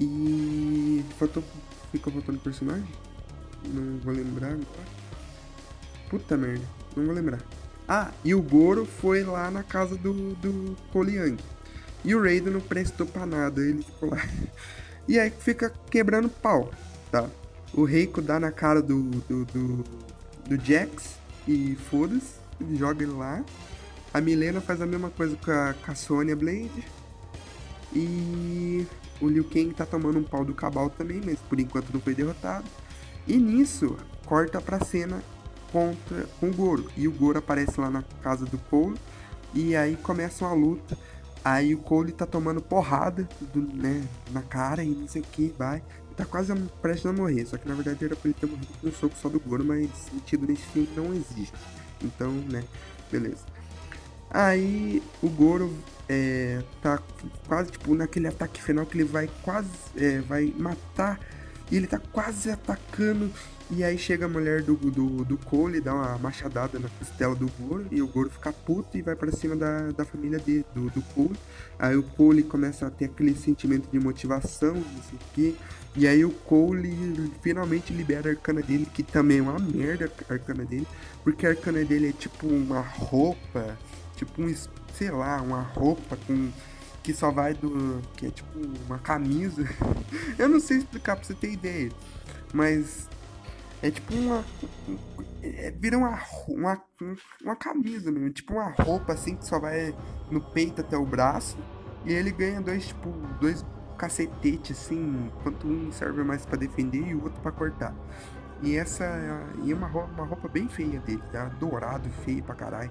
[0.00, 1.04] E.
[1.18, 1.42] Faltou.
[1.90, 2.86] Ficou faltando personagem?
[3.64, 4.96] Não vou lembrar agora.
[6.08, 6.64] Puta merda,
[6.96, 7.40] não vou lembrar.
[7.88, 11.36] Ah, e o Goro foi lá na casa do, do Koliang.
[12.06, 14.24] E o Raiden não prestou pra nada, ele ficou lá.
[15.08, 16.70] E aí fica quebrando pau,
[17.10, 17.28] tá?
[17.74, 19.84] O Reiko dá na cara do, do, do,
[20.48, 21.16] do Jax
[21.46, 22.34] e foda-se,
[22.76, 23.44] joga ele lá.
[24.14, 26.84] A Milena faz a mesma coisa com a, com a Sonya Blade.
[27.92, 28.86] E
[29.20, 32.14] o Liu Kang tá tomando um pau do Cabal também, mas por enquanto não foi
[32.14, 32.66] derrotado.
[33.26, 35.22] E nisso, corta pra cena
[35.72, 36.88] contra com o Goro.
[36.96, 38.96] E o Goro aparece lá na casa do Cole.
[39.52, 40.96] E aí começa uma luta.
[41.48, 45.54] Aí o Cole tá tomando porrada do, né, na cara e não sei o que,
[45.56, 45.80] vai
[46.16, 47.46] tá quase prestes a morrer.
[47.46, 49.64] Só que na verdade era pra ele ter morrido com um soco só do Goro,
[49.64, 51.52] mas sentido nesse filme não existe.
[52.02, 52.64] Então, né,
[53.12, 53.44] beleza.
[54.30, 55.72] Aí o Goro
[56.08, 57.00] é, tá
[57.46, 61.20] quase tipo naquele ataque final que ele vai quase é, vai matar
[61.70, 63.30] e ele tá quase atacando
[63.70, 67.50] e aí chega a mulher do, do, do Cole, dá uma machadada na costela do
[67.58, 70.88] Goro, e o Goro fica puto e vai para cima da, da família dele, do,
[70.90, 71.36] do Cole.
[71.78, 75.54] Aí o Cole começa a ter aquele sentimento de motivação, não sei o quê.
[75.96, 80.32] E aí o Cole finalmente libera a arcana dele, que também é uma merda a
[80.32, 80.86] arcana dele,
[81.24, 83.76] porque a arcana dele é tipo uma roupa,
[84.14, 84.54] tipo um,
[84.94, 86.50] sei lá, uma roupa com
[87.02, 88.02] que só vai do.
[88.16, 89.64] que é tipo uma camisa.
[90.38, 91.90] Eu não sei explicar pra você ter ideia.
[92.52, 93.08] Mas
[93.82, 94.44] é tipo uma.
[95.42, 96.82] É, vira uma, uma,
[97.42, 98.30] uma camisa mesmo.
[98.30, 99.94] Tipo uma roupa assim que só vai
[100.30, 101.56] no peito até o braço.
[102.04, 103.10] E ele ganha dois, tipo,
[103.40, 103.64] dois
[103.98, 105.30] cacetetes assim.
[105.38, 107.94] Enquanto um serve mais para defender e o outro para cortar.
[108.62, 111.46] E essa é uma roupa, uma roupa bem feia dele, tá?
[111.60, 112.90] Dourado, feio pra caralho.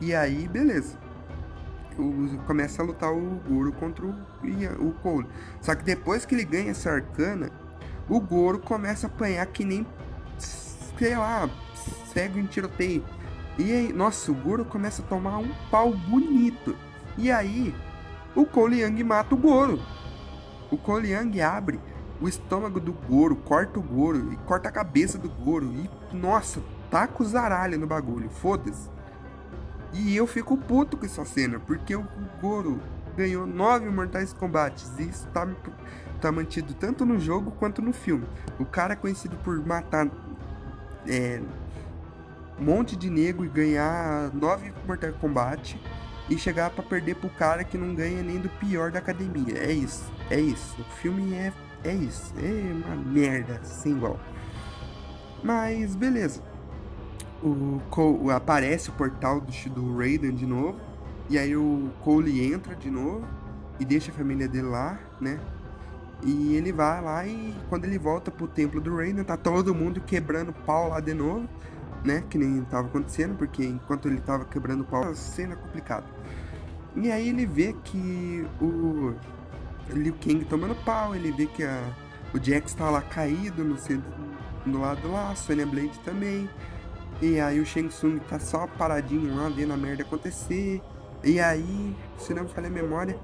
[0.00, 0.98] E aí, beleza.
[1.98, 4.14] O, começa a lutar o Goro contra o,
[4.80, 5.26] o Cole.
[5.60, 7.50] Só que depois que ele ganha essa arcana
[8.08, 9.86] o Goro começa a apanhar que nem,
[10.38, 11.48] sei lá,
[12.12, 13.04] cego em tiroteio.
[13.58, 16.76] E aí, nossa, o Goro começa a tomar um pau bonito.
[17.16, 17.74] E aí,
[18.34, 19.80] o Cole Young mata o Goro.
[20.70, 21.80] O Cole Young abre
[22.20, 25.66] o estômago do Goro, corta o Goro e corta a cabeça do Goro.
[25.72, 28.88] E, nossa, taca o zaralho no bagulho, foda-se.
[29.92, 32.06] E eu fico puto com essa cena, porque o
[32.40, 32.80] Goro
[33.16, 34.90] ganhou nove Mortais Combates.
[34.98, 35.56] E isso tá me
[36.18, 38.26] tá mantido tanto no jogo quanto no filme.
[38.58, 40.08] O cara é conhecido por matar
[41.06, 41.40] é,
[42.58, 45.80] um monte de nego e ganhar nove Mortal Kombat
[46.28, 49.58] e chegar para perder pro cara que não ganha nem do pior da academia.
[49.58, 50.80] É isso, é isso.
[50.80, 51.52] O filme é,
[51.84, 52.34] é isso.
[52.36, 54.18] É uma merda sem igual.
[55.42, 56.42] Mas beleza.
[57.42, 60.78] O Cole, aparece o portal do, do Raiden de novo.
[61.30, 63.26] E aí o Cole entra de novo
[63.78, 65.38] e deixa a família dele lá, né?
[66.22, 70.00] E ele vai lá e quando ele volta pro templo do Raiden, tá todo mundo
[70.00, 71.48] quebrando pau lá de novo,
[72.04, 72.24] né?
[72.28, 76.06] Que nem tava acontecendo, porque enquanto ele tava quebrando pau, a cena complicada.
[76.96, 79.14] E aí ele vê que o
[79.90, 81.80] Liu Kang tomando pau, ele vê que a,
[82.34, 84.10] o Jax tá lá caído no, centro,
[84.66, 86.48] no lado lá, a Sonya Blade também.
[87.20, 90.80] E aí o Shang Tsung tá só paradinho lá vendo a merda acontecer.
[91.24, 93.18] E aí, se não me falha a memória,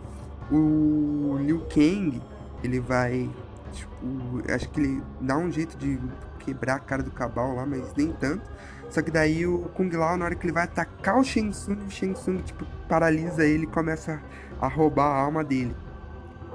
[0.50, 2.20] o Liu Kang,
[2.66, 3.30] ele vai.
[3.72, 5.98] Tipo, acho que ele dá um jeito de
[6.38, 8.48] quebrar a cara do Cabal lá, mas nem tanto.
[8.90, 11.78] Só que daí o Kung Lao, na hora que ele vai atacar o Shang Tsung,
[11.86, 14.20] o Shang Tsung, tipo, paralisa ele e começa
[14.60, 15.74] a roubar a alma dele.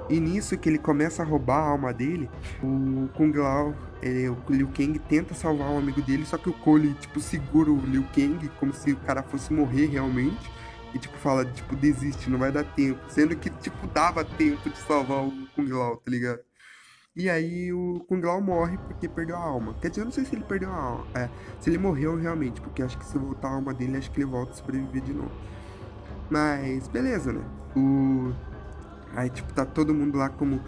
[0.08, 2.30] E nisso que ele começa a roubar a alma dele,
[2.62, 6.52] o Kung Lao, ele, o Liu Kang tenta salvar um amigo dele, só que o
[6.52, 10.50] Cole, tipo, segura o Liu Kang como se o cara fosse morrer realmente.
[10.94, 13.00] E, tipo, fala, tipo, desiste, não vai dar tempo.
[13.08, 16.40] Sendo que, tipo, dava tempo de salvar o Kung Lao, tá ligado?
[17.14, 19.74] E aí o Kung Lao morre porque perdeu a alma.
[19.80, 21.06] Quer dizer, eu não sei se ele perdeu a alma.
[21.14, 21.28] É,
[21.60, 24.30] se ele morreu realmente, porque acho que se voltar a alma dele, acho que ele
[24.30, 25.32] volta a sobreviver de novo.
[26.30, 27.44] Mas, beleza, né?
[27.76, 28.32] O...
[29.14, 30.60] Aí, tipo, tá todo mundo lá como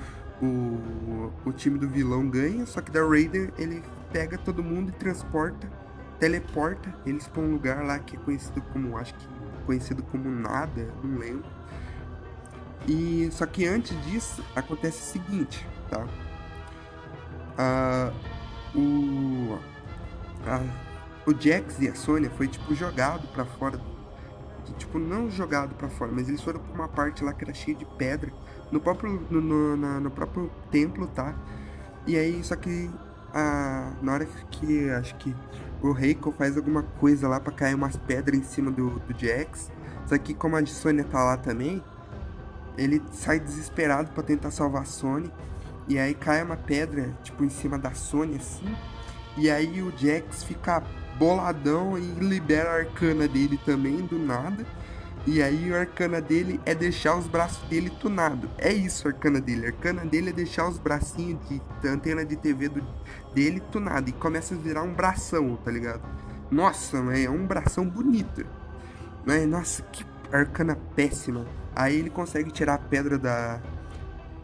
[0.42, 3.82] o, o time do vilão ganha, só que da Raider ele
[4.12, 5.70] pega todo mundo e transporta,
[6.18, 9.26] teleporta eles pra um lugar lá que é conhecido como, acho que
[9.62, 11.44] conhecido como nada, não lembro.
[12.86, 16.06] E só que antes disso acontece o seguinte, tá?
[17.56, 18.12] Ah,
[18.74, 19.58] o
[21.24, 23.80] o Jax e a Sônia foi tipo jogado para fora,
[24.76, 27.76] tipo não jogado para fora, mas eles foram para uma parte lá que era cheia
[27.76, 28.32] de pedra
[28.72, 31.34] no próprio no, no, na, no próprio templo, tá?
[32.06, 32.90] E aí só que
[33.32, 35.34] a, na hora que acho que
[35.82, 39.70] o Reiko faz alguma coisa lá para cair umas pedras em cima do, do Jax.
[40.06, 41.82] Só que como a Sônia tá lá também,
[42.78, 45.30] ele sai desesperado para tentar salvar a Sony.
[45.88, 48.72] E aí cai uma pedra, tipo, em cima da Sony, assim.
[49.36, 50.82] E aí o Jax fica
[51.18, 54.64] boladão e libera a arcana dele também, do nada.
[55.24, 58.50] E aí a arcana dele é deixar os braços dele tunado.
[58.58, 59.66] É isso a arcana dele.
[59.66, 62.84] A arcana dele é deixar os bracinhos de antena de TV do,
[63.32, 64.10] dele tunado.
[64.10, 66.02] E começa a virar um bração, tá ligado?
[66.50, 68.44] Nossa, é um bração bonito.
[69.24, 71.46] Mas, nossa, que arcana péssima.
[71.74, 73.60] Aí ele consegue tirar a pedra da,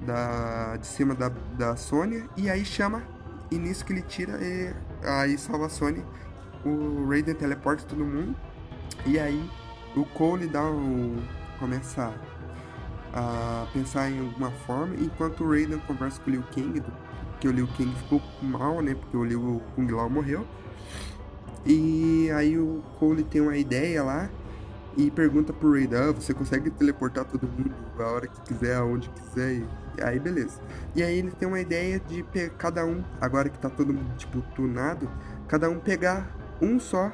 [0.01, 2.29] da de cima da, da Sônia.
[2.37, 3.03] E aí chama.
[3.51, 6.05] E nisso que ele tira, e, aí salva a Sônia.
[6.65, 8.37] O Raiden teleporta todo mundo.
[9.05, 9.51] E aí
[9.99, 11.17] o Cole dá um,
[11.59, 12.15] começa
[13.13, 16.83] a pensar em alguma forma, enquanto o Raiden conversa com o Liu Kang,
[17.41, 20.47] que o Liu Kang ficou mal, né, porque o Liu Kung Lao morreu.
[21.67, 24.31] E aí o Cole tem uma ideia lá
[24.97, 29.09] e pergunta pro Raiden, ah, você consegue teleportar todo mundo a hora que quiser, aonde
[29.11, 30.61] quiser, e aí beleza.
[30.95, 32.25] E aí ele tem uma ideia de
[32.57, 35.11] cada um, agora que tá todo mundo, tipo, tunado,
[35.47, 37.13] cada um pegar um só,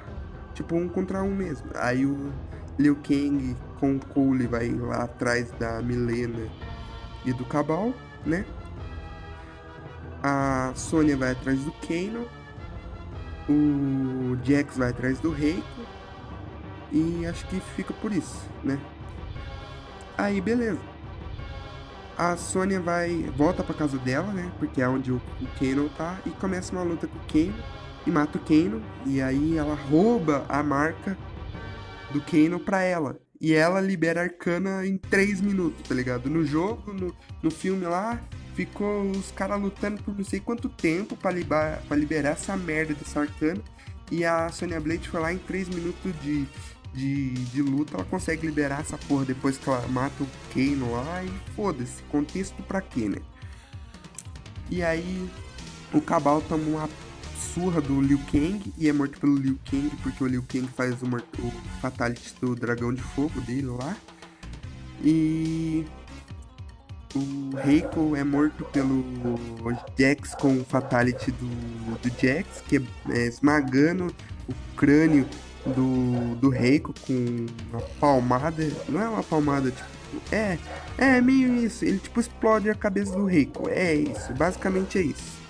[0.54, 1.68] tipo, um contra um mesmo.
[1.74, 2.32] Aí o
[2.78, 6.48] Liu Kang com Cole vai lá atrás da Milena
[7.24, 7.92] e do Cabal,
[8.26, 8.44] né?
[10.22, 12.26] A Sônia vai atrás do Kano.
[13.48, 15.62] O Jax vai atrás do Reiko.
[16.90, 18.78] E acho que fica por isso, né?
[20.16, 20.80] Aí, beleza.
[22.16, 24.50] A Sônia vai volta para casa dela, né?
[24.58, 27.62] Porque é onde o, o Kano tá e começa uma luta com o Kano
[28.06, 31.16] e mata o Kano e aí ela rouba a marca
[32.14, 33.18] do Kano pra ela.
[33.40, 36.30] E ela libera a Arcana em 3 minutos, tá ligado?
[36.30, 38.22] No jogo, no, no filme lá,
[38.54, 42.94] ficou os caras lutando por não sei quanto tempo pra, libar, pra liberar essa merda
[42.94, 43.60] dessa Arcana.
[44.10, 46.46] E a Sonya Blade foi lá em 3 minutos de,
[46.94, 51.24] de, de luta, ela consegue liberar essa porra depois que ela mata o Kano lá
[51.24, 53.18] e foda-se, contexto pra quê, né?
[54.70, 55.28] E aí
[55.92, 56.88] o Cabal toma uma
[57.52, 60.94] surra do Liu Kang e é morto pelo Liu Kang, porque o Liu Kang faz
[61.02, 63.96] o, o Fatality do dragão de fogo dele lá.
[65.02, 65.84] E
[67.14, 69.04] o Reiko é morto pelo
[69.98, 74.14] Jax com o Fatality do, do Jax, que é, é esmagando
[74.48, 75.26] o crânio
[75.66, 78.70] do, do Reiko com uma palmada.
[78.88, 79.88] Não é uma palmada, tipo,
[80.32, 80.58] É,
[80.98, 81.84] é meio isso.
[81.84, 83.68] Ele tipo explode a cabeça do Reiko.
[83.68, 85.43] É isso, basicamente é isso.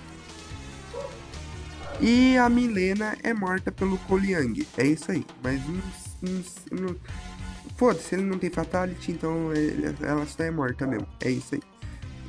[2.07, 4.69] E a Milena é morta pelo Koliang.
[4.77, 5.25] É isso aí.
[5.43, 6.43] Mas não.
[6.71, 6.97] não,
[7.79, 11.09] Foda-se, ele não tem fatality, então ele, ela só é morta mesmo.
[11.23, 11.63] É isso aí.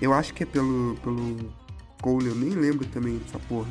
[0.01, 0.95] Eu acho que é pelo.
[1.03, 1.53] pelo
[2.01, 3.69] Cole, eu nem lembro também dessa porra.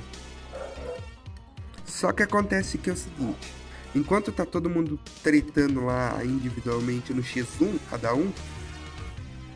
[1.86, 3.54] Só que acontece que é o seguinte.
[3.94, 8.30] Enquanto tá todo mundo tretando lá individualmente no X1, cada um,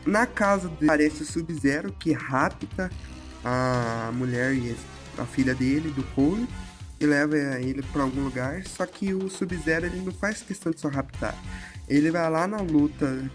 [0.03, 2.89] na casa dele aparece o Sub-Zero que rapta
[3.43, 4.71] a mulher e
[5.19, 6.47] a filha dele, do Cole,
[6.99, 8.63] e leva ele para algum lugar.
[8.65, 11.35] Só que o Sub-Zero ele não faz questão de só raptar.
[11.87, 13.29] Ele vai lá na luta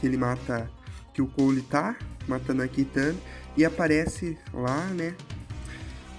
[0.00, 0.70] que ele mata,
[1.12, 3.16] que o Cole tá, matando a Kitana,
[3.56, 5.14] e aparece lá, né?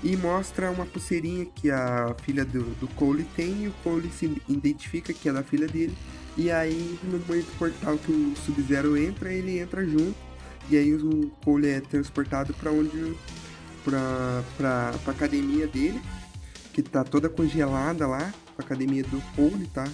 [0.03, 4.29] e mostra uma pulseirinha que a filha do, do Cole tem e o Cole se
[4.49, 5.95] identifica que é da filha dele.
[6.35, 10.15] E aí, no momento portal que o Sub-Zero entra, ele entra junto.
[10.69, 13.15] E aí o Cole é transportado para onde.
[13.83, 16.01] Pra, pra, pra academia dele,
[16.73, 18.33] que tá toda congelada lá.
[18.57, 19.87] A academia do Cole, tá?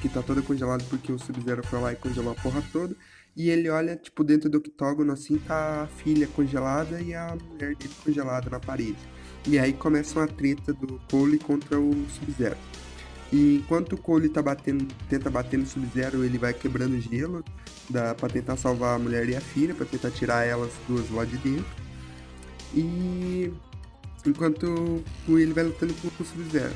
[0.00, 2.96] Que tá toda congelada porque o Sub-Zero foi lá e congelou a porra toda.
[3.36, 7.74] E ele olha, tipo, dentro do octógono assim, tá a filha congelada e a mulher
[7.74, 8.98] dele congelada na parede.
[9.46, 12.56] E aí começa uma treta do Cole contra o Sub-Zero.
[13.32, 17.42] E enquanto o Cole tá batendo, tenta bater no Sub-Zero, ele vai quebrando gelo
[17.88, 21.24] dá, pra tentar salvar a mulher e a filha, pra tentar tirar elas duas lá
[21.24, 21.81] de dentro.
[22.74, 23.52] E
[24.26, 26.72] enquanto ele vai lutando com o Sub-Zero.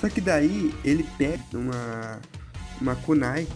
[0.00, 2.20] Só que daí ele pega uma,
[2.80, 3.46] uma kunai,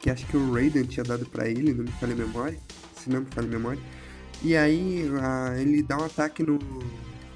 [0.00, 2.58] que acho que o Raiden tinha dado para ele, não me falha a memória,
[2.96, 3.80] se não me falha a memória.
[4.42, 6.58] E aí a, ele dá um ataque no,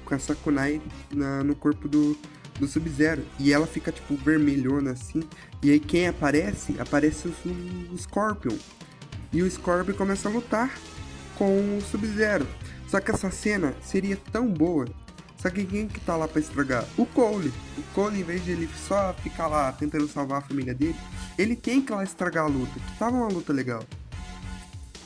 [0.03, 0.81] com essa kunai
[1.13, 2.17] na, no corpo do,
[2.59, 3.23] do Sub-Zero.
[3.39, 5.21] E ela fica, tipo, vermelhona assim.
[5.61, 6.75] E aí quem aparece?
[6.79, 8.57] Aparece o, o Scorpion.
[9.31, 10.73] E o Scorpion começa a lutar
[11.37, 12.47] com o Sub-Zero.
[12.95, 14.87] Só que essa cena seria tão boa.
[15.35, 16.85] Só que quem que tá lá pra estragar?
[16.97, 17.51] O Cole.
[17.77, 20.95] O Cole, em vez de ele só ficar lá tentando salvar a família dele,
[21.37, 22.71] ele tem que lá estragar a luta.
[22.79, 23.83] Que tava uma luta legal.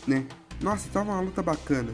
[0.05, 0.23] Né?
[0.61, 1.91] Nossa, tava uma luta bacana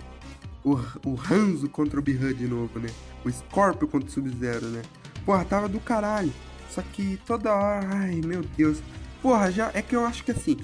[0.65, 0.73] o,
[1.05, 2.89] o Hanzo contra o Bihan de novo, né?
[3.23, 4.81] O Scorpio contra o Sub-Zero, né?
[5.25, 6.34] Porra, tava do caralho.
[6.71, 8.84] Só que toda hora, ai meu Deus.
[9.21, 10.58] Porra, já é que eu acho que assim,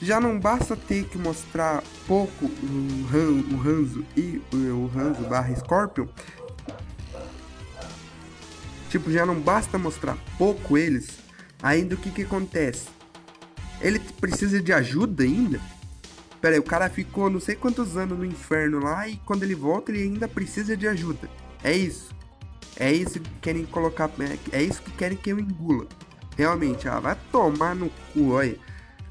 [0.00, 5.54] já não basta ter que mostrar pouco o, Han, o Hanzo e o, Hanzo barra
[5.56, 6.06] Scorpion.
[8.90, 11.18] Tipo, já não basta mostrar pouco eles.
[11.62, 12.88] Ainda o que que acontece?
[13.80, 15.60] Ele precisa de ajuda ainda?
[16.40, 19.54] Pera aí, o cara ficou não sei quantos anos no inferno lá e quando ele
[19.54, 21.28] volta ele ainda precisa de ajuda.
[21.62, 22.14] É isso.
[22.76, 24.10] É isso que querem colocar.
[24.52, 25.86] É, é isso que querem que eu engula.
[26.36, 28.58] Realmente, ah, vai tomar no cu, olha.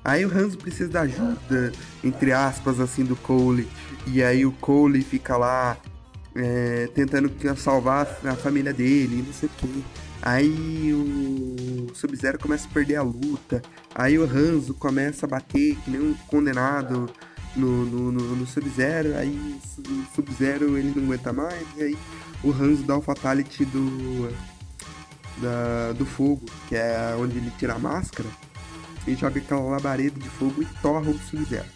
[0.04, 1.72] Aí o Hanzo precisa da ajuda,
[2.04, 3.68] entre aspas, assim, do Cole.
[4.08, 5.78] E aí o Cole fica lá
[6.36, 9.84] é, tentando salvar a família dele, não sei o que.
[10.22, 13.62] Aí o Sub-Zero começa a perder a luta.
[13.94, 17.10] Aí o Hanzo começa a bater que nem um condenado
[17.56, 19.18] no, no, no, no Sub-Zero.
[19.18, 21.66] Aí o Sub-Zero ele não aguenta mais.
[21.78, 21.98] E aí
[22.44, 24.30] o Hanzo dá o Fatality do,
[25.42, 28.30] da, do fogo, que é onde ele tira a máscara.
[29.08, 31.68] E joga aquela labareda de fogo e torra o Sub-Zero.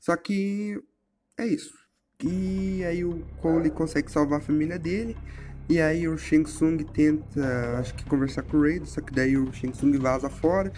[0.00, 0.80] Só que
[1.36, 1.74] é isso.
[2.22, 5.16] E aí o Cole consegue salvar a família dele.
[5.68, 9.36] E aí o Shang Tsung tenta, acho que conversar com o Raiden, só que daí
[9.36, 10.72] o Shang Tsung vaza fora.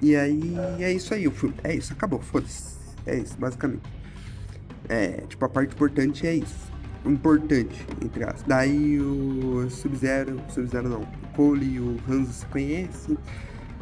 [0.00, 1.56] E aí é isso aí, o filme.
[1.64, 2.78] É isso, acabou, foda-se.
[3.04, 3.82] É isso, basicamente.
[4.88, 6.72] É, tipo, a parte importante é isso.
[7.04, 8.44] Importante, entre aspas.
[8.44, 13.18] Daí o Sub-Zero, Sub-Zero não, o Cole e o Hanzo se conhecem.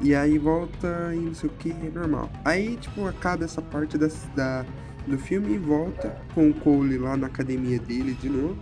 [0.00, 2.30] E aí volta e não sei o que, é normal.
[2.44, 4.64] Aí, tipo, acaba essa parte da, da,
[5.06, 8.56] do filme e volta com o Cole lá na academia dele de novo.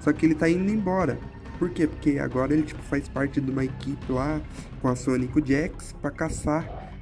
[0.00, 1.18] Só que ele tá indo embora.
[1.58, 1.86] Por quê?
[1.86, 4.40] Porque agora ele tipo, faz parte de uma equipe lá
[4.82, 6.92] com a Sonic e o Jax pra caçar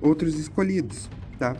[0.00, 1.56] outros escolhidos, tá?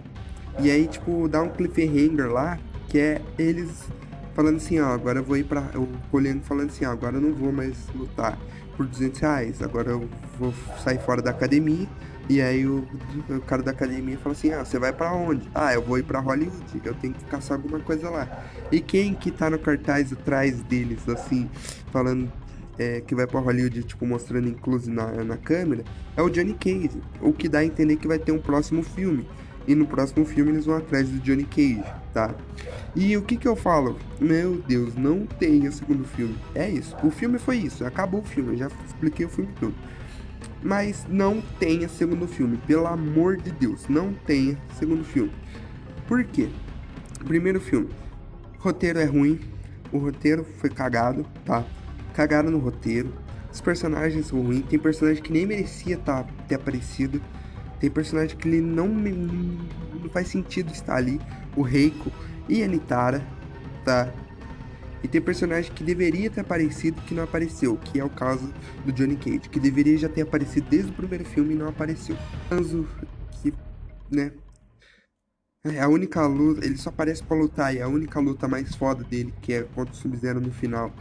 [0.60, 3.88] E aí, tipo, dá um cliffhanger lá, que é eles
[4.34, 5.62] falando assim, ó, agora eu vou ir pra.
[5.74, 8.38] O Poliano falando assim, ó, agora eu não vou mais lutar
[8.82, 10.08] por 200 reais, agora eu
[10.38, 10.52] vou
[10.82, 11.86] sair fora da academia.
[12.28, 12.86] E aí o,
[13.28, 15.48] o cara da academia fala assim, ah, você vai para onde?
[15.54, 18.28] Ah, eu vou ir para Hollywood, eu tenho que caçar alguma coisa lá.
[18.70, 21.48] E quem que tá no cartaz atrás deles, assim,
[21.90, 22.30] falando
[22.78, 25.84] é, que vai para Hollywood, tipo, mostrando incluso na, na câmera,
[26.16, 27.02] é o Johnny Cage.
[27.20, 29.26] O que dá a entender que vai ter um próximo filme.
[29.66, 32.34] E no próximo filme eles vão atrás do Johnny Cage, tá?
[32.94, 33.98] E o que que eu falo?
[34.20, 36.36] Meu Deus, não tem o segundo filme.
[36.54, 36.96] É isso.
[37.02, 37.84] O filme foi isso.
[37.84, 38.52] Acabou o filme.
[38.52, 39.74] Eu já expliquei o filme todo.
[40.62, 42.56] Mas não tenha segundo filme.
[42.66, 45.32] Pelo amor de Deus, não tenha segundo filme.
[46.06, 46.48] Por quê?
[47.24, 47.88] Primeiro filme,
[48.58, 49.40] roteiro é ruim,
[49.92, 51.64] o roteiro foi cagado, tá?
[52.14, 53.14] Cagaram no roteiro,
[53.52, 57.22] os personagens são ruins, tem personagem que nem merecia tá, ter aparecido,
[57.82, 61.20] tem personagem que ele não, não faz sentido estar ali,
[61.56, 62.12] o Reiko
[62.48, 63.26] e a Nitara,
[63.84, 64.08] tá?
[65.02, 68.54] E tem personagem que deveria ter aparecido que não apareceu, que é o caso
[68.86, 72.16] do Johnny Cage, que deveria já ter aparecido desde o primeiro filme e não apareceu.
[72.52, 72.86] Hanzo,
[73.42, 73.52] que,
[74.08, 74.30] né,
[75.64, 79.02] é a única luta, ele só aparece pra lutar, e a única luta mais foda
[79.02, 80.94] dele, que é contra o Sub-Zero no final,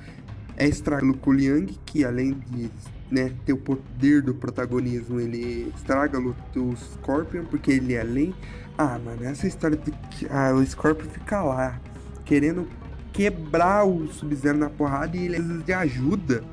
[0.57, 2.71] é estragar o Kuliang, que além de
[3.11, 8.33] né, ter o poder do protagonismo, ele estraga o, o Scorpion, porque ele é além.
[8.77, 11.79] Ah, mano, essa história que ah, o Scorpion fica lá,
[12.23, 12.67] querendo
[13.11, 16.43] quebrar o Sub-Zero na porrada e ele precisa de ajuda.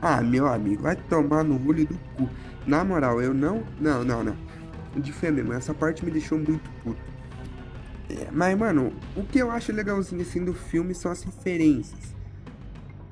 [0.00, 2.28] Ah, meu amigo, vai tomar no olho do cu.
[2.66, 3.62] Na moral, eu não.
[3.78, 4.36] Não, não, não.
[4.96, 7.00] De fé mesmo, essa parte me deixou muito puto.
[8.08, 12.15] É, mas, mano, o que eu acho legalzinho assim do filme são as referências.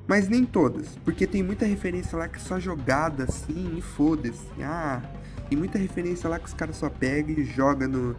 [0.07, 4.45] Mas nem todas, porque tem muita referência lá que é só jogada assim e foda-se.
[4.61, 5.01] Ah,
[5.49, 8.15] tem muita referência lá que os caras só pegam e jogam no,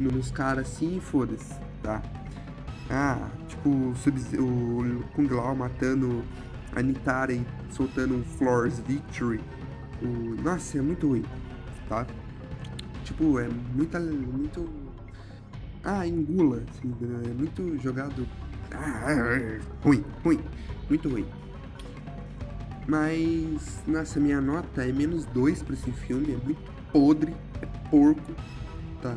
[0.00, 2.02] no, nos caras assim e foda-se, tá?
[2.90, 6.24] Ah, tipo o, o Kung Lao matando
[6.74, 9.40] a Nitara e soltando um Floors Victory.
[10.02, 11.24] O, nossa, é muito ruim,
[11.88, 12.06] tá?
[13.04, 14.68] Tipo, é muita, muito
[15.84, 17.30] ah, engula, assim, né?
[17.30, 18.26] é muito jogado.
[18.70, 19.06] Ah,
[19.82, 20.40] ruim, ruim,
[20.88, 21.26] muito ruim.
[22.86, 26.60] Mas, nossa, minha nota é menos 2 pra esse filme, é muito
[26.90, 28.32] podre, é porco,
[29.02, 29.14] tá?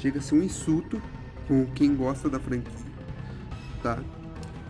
[0.00, 1.00] Chega a ser um insulto
[1.46, 2.72] com quem gosta da franquia,
[3.82, 3.98] tá?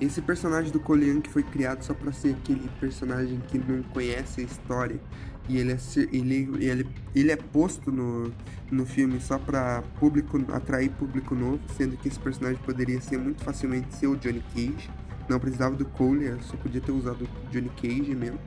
[0.01, 4.41] Esse personagem do Colian que foi criado só pra ser aquele personagem que não conhece
[4.41, 5.01] a história
[5.49, 5.79] e ele é,
[6.13, 8.33] ele, ele, ele é posto no,
[8.71, 13.43] no filme só para público atrair público novo, sendo que esse personagem poderia ser muito
[13.43, 14.91] facilmente ser o Johnny Cage.
[15.29, 18.39] Não precisava do Cole, só podia ter usado o Johnny Cage mesmo,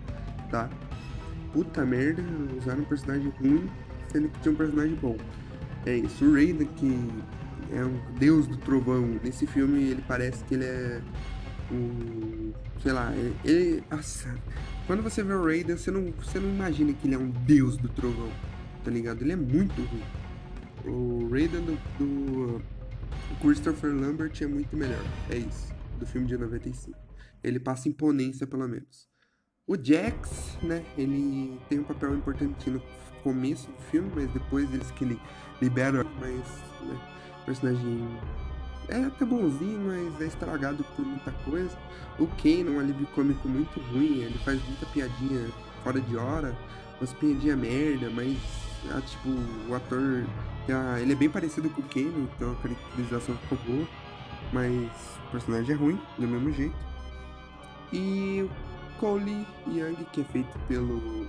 [0.50, 0.70] tá?
[1.54, 2.24] Puta merda,
[2.58, 3.70] usaram um personagem ruim,
[4.12, 5.18] sendo que tinha um personagem bom.
[5.86, 7.10] É isso, o Raiden, que
[7.72, 11.02] é um deus do trovão, nesse filme ele parece que ele é
[11.72, 12.52] um.
[12.82, 13.14] sei lá,
[13.46, 13.84] ele.
[13.90, 14.34] Nossa,
[14.88, 17.78] quando você vê o Raiden, você não, você não imagina que ele é um deus
[17.78, 18.30] do trovão,
[18.84, 19.22] tá ligado?
[19.22, 20.04] Ele é muito ruim.
[20.86, 22.62] O Raiden do, do
[23.40, 25.04] Christopher Lambert é muito melhor.
[25.30, 25.81] É isso.
[26.02, 26.98] Do filme de 95.
[27.44, 29.08] Ele passa imponência, pelo menos.
[29.68, 30.84] O Jax, né?
[30.98, 32.82] Ele tem um papel importante no
[33.22, 35.22] começo do filme, mas depois eles que ele
[35.62, 36.44] libera mais
[36.82, 37.00] né,
[37.46, 38.20] personagem
[38.90, 41.78] é até bonzinho, mas é estragado por muita coisa.
[42.18, 45.52] O Kane é um alívio cômico muito ruim, ele faz muita piadinha
[45.84, 46.58] fora de hora,
[47.00, 48.38] umas piadinhas merda, mas
[48.90, 49.30] ah, tipo,
[49.70, 50.26] o ator.
[50.68, 53.88] Ah, ele é bem parecido com o Kane, então a caracterização ficou boa.
[54.54, 56.76] Mas o personagem é ruim, do mesmo jeito.
[57.94, 61.28] E o Cole Young, que é feito pelo.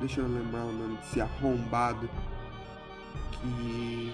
[0.00, 2.08] Deixa eu lembrar o nome desse arrombado.
[3.40, 4.12] Que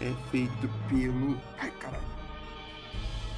[0.00, 1.36] é feito pelo.
[1.58, 2.02] Ai, caralho.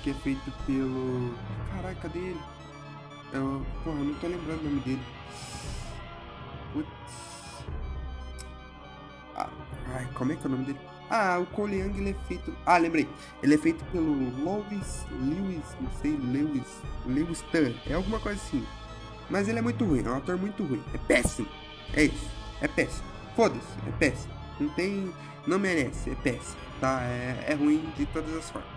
[0.03, 1.34] Que é feito pelo.
[1.72, 2.41] Caralho, cadê ele?
[3.32, 3.64] Eu...
[3.84, 5.03] Porra, eu não tô lembrando o nome dele.
[6.72, 6.88] Putz.
[9.36, 9.49] Ah,
[9.95, 10.80] ai, como é que é o nome dele?
[11.11, 12.54] Ah, o Cole Young ele é feito.
[12.64, 13.08] Ah, lembrei.
[13.42, 15.04] Ele é feito pelo Lewis.
[15.11, 16.82] Lewis, não sei, Lewis.
[17.04, 17.74] Lewis Tan.
[17.86, 18.64] É alguma coisa assim.
[19.28, 20.82] Mas ele é muito ruim, é um ator muito ruim.
[20.94, 21.48] É péssimo.
[21.94, 22.30] É isso.
[22.61, 23.08] É péssimo.
[23.34, 24.32] Foda-se, é péssimo.
[24.58, 25.12] Não tem.
[25.46, 27.00] Não merece, é péssimo, tá?
[27.02, 28.68] É, é ruim de todas as formas.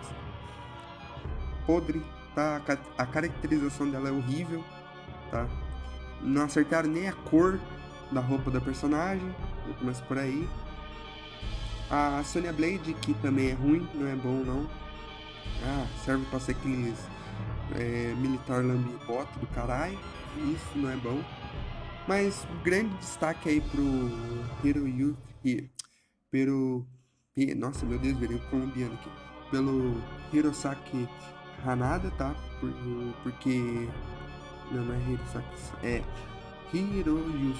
[1.66, 2.02] Podre,
[2.34, 2.60] tá?
[2.96, 4.64] A caracterização dela é horrível,
[5.30, 5.46] tá?
[6.22, 7.60] Não acertaram nem a cor
[8.10, 9.34] da roupa da personagem,
[9.68, 10.48] eu começo por aí.
[11.96, 14.68] A Sonya Blade, que também é ruim, não é bom não.
[15.62, 16.98] Ah, serve pra ser aqueles
[17.76, 19.96] é, militar lambibota do caralho.
[20.52, 21.22] Isso não é bom.
[22.08, 23.84] Mas grande destaque aí pro
[24.64, 25.70] Hiroyuki
[26.32, 26.84] pelo.
[27.56, 29.10] Nossa, meu Deus, virei colombiano aqui.
[29.52, 31.08] Pelo Hirosaki
[31.64, 32.34] Hanada, tá?
[32.58, 32.72] Por,
[33.22, 33.88] porque.
[34.72, 35.56] Não, não é Hirosaki.
[35.84, 36.02] É.
[36.74, 37.58] Hiroyus.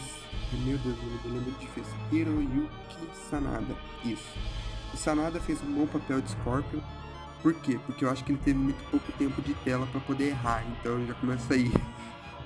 [0.65, 1.95] Meu Deus, o nome dele é muito difícil.
[2.13, 3.75] Hiroyuki Sanada.
[4.05, 4.39] Isso.
[4.93, 6.81] O Sanada fez um bom papel de Scorpion.
[7.43, 7.79] Por quê?
[7.87, 10.65] Porque eu acho que ele teve muito pouco tempo de tela para poder errar.
[10.69, 11.73] Então já começa aí.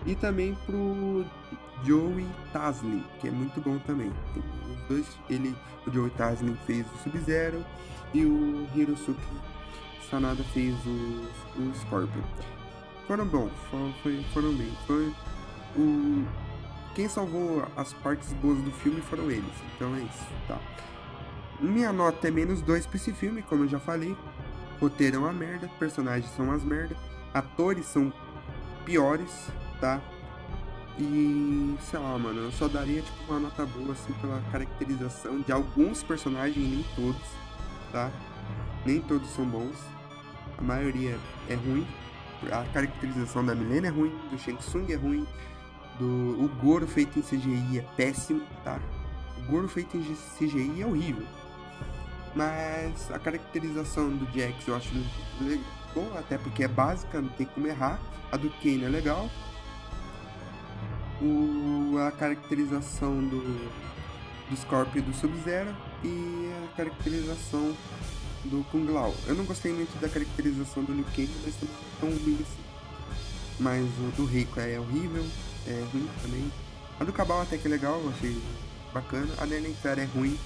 [0.06, 1.24] E também pro
[1.84, 4.12] Joey Taslin, que é muito bom também.
[4.36, 5.54] Os dois, ele,
[5.86, 7.64] o Joey Taslin fez o Sub-Zero
[8.12, 9.20] e o Hirosuke
[10.10, 12.22] Sanada fez o, o Scorpion.
[13.06, 13.94] Foram bons, foram,
[14.32, 14.72] foram bem.
[14.86, 15.12] Foi
[15.76, 16.26] o
[16.98, 19.44] quem salvou as partes boas do filme foram eles.
[19.76, 20.58] Então é isso, tá?
[21.60, 24.16] minha nota é menos 2 pra esse filme, como eu já falei.
[24.80, 26.96] Roteiro é uma merda, personagens são umas merda,
[27.32, 28.12] atores são
[28.84, 29.30] piores,
[29.80, 30.00] tá?
[30.98, 35.52] E sei lá, mano, eu só daria tipo uma nota boa assim pela caracterização de
[35.52, 37.28] alguns personagens, nem todos,
[37.92, 38.10] tá?
[38.84, 39.76] Nem todos são bons.
[40.58, 41.16] A maioria
[41.48, 41.86] é ruim.
[42.50, 45.26] A caracterização da Milena é ruim, do Shang Tsung é ruim,
[45.98, 48.80] do o Goro feito em CGI é péssimo, tá?
[49.38, 51.26] O Goro feito em CGI é horrível.
[52.34, 54.90] Mas a caracterização do Jax eu acho
[55.40, 58.00] legal, até porque é básica, não tem como errar.
[58.30, 59.28] A do Kane é legal.
[61.20, 63.40] O, a caracterização do,
[64.48, 65.74] do Scorpio e do Sub-Zero
[66.04, 67.74] e a caracterização
[68.44, 69.14] do Kung Lao.
[69.26, 71.68] Eu não gostei muito da caracterização do Liu Kang, mas não
[72.00, 72.68] tão ruim assim.
[73.58, 75.24] Mas o do Rico é horrível,
[75.66, 76.52] é ruim também.
[77.00, 78.36] A do Cabal até que é legal, achei
[78.92, 79.32] bacana.
[79.38, 80.36] A da Nenfer é ruim,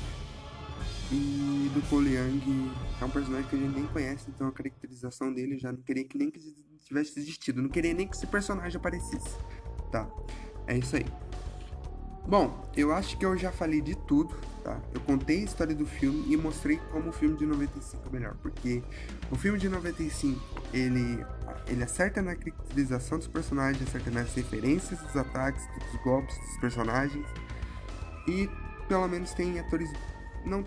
[1.12, 5.58] e do Young é um personagem que a gente nem conhece, então a caracterização dele
[5.58, 6.40] já não queria que nem que
[6.86, 9.36] tivesse existido, não queria nem que esse personagem aparecesse.
[9.90, 10.08] Tá,
[10.66, 11.04] é isso aí.
[12.26, 14.80] Bom, eu acho que eu já falei de tudo, tá?
[14.94, 18.34] Eu contei a história do filme e mostrei como o filme de 95 é melhor,
[18.40, 18.82] porque
[19.30, 20.40] o filme de 95,
[20.72, 21.24] ele
[21.66, 27.26] ele acerta na caracterização dos personagens, acerta nas referências dos ataques, dos golpes dos personagens
[28.26, 28.50] e
[28.88, 29.90] pelo menos tem atores
[30.44, 30.64] não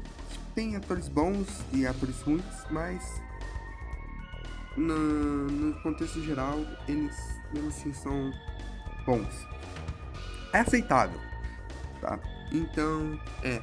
[0.53, 3.21] tem atores bons e atores ruins, mas
[4.77, 7.15] no, no contexto geral eles
[7.53, 8.31] mesmo assim são
[9.05, 9.47] bons.
[10.53, 11.19] É aceitável,
[12.05, 12.19] tá?
[12.51, 13.61] Então, é.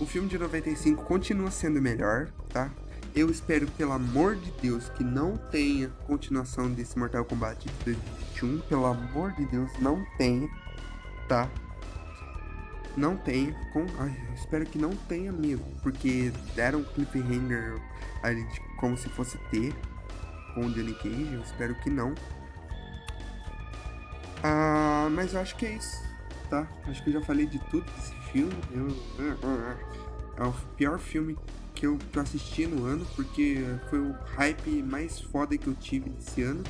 [0.00, 2.70] O filme de 95 continua sendo melhor, tá?
[3.14, 8.60] Eu espero, pelo amor de Deus, que não tenha continuação desse Mortal Kombat de 2021.
[8.68, 10.48] Pelo amor de Deus, não tenha,
[11.28, 11.50] tá?
[12.96, 13.54] não tenha.
[13.72, 15.64] Com, ai, espero que não tenha mesmo.
[15.82, 17.80] Porque deram um cliffhanger
[18.22, 19.74] ali de, como se fosse ter
[20.54, 21.32] com o Johnny Cage.
[21.32, 22.14] Eu espero que não.
[24.42, 26.07] Ah, mas eu acho que é isso,
[26.48, 26.66] tá?
[26.84, 28.52] Acho que eu já falei de tudo desse filme.
[28.72, 28.88] Eu,
[30.36, 31.36] é o pior filme
[31.74, 35.74] que eu, que eu assisti no ano, porque foi o hype mais foda que eu
[35.74, 36.62] tive esse ano.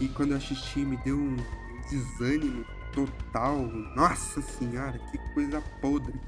[0.00, 1.36] E quando eu assisti me deu um
[1.90, 3.58] desânimo total.
[3.96, 6.18] Nossa senhora, que coisa podre.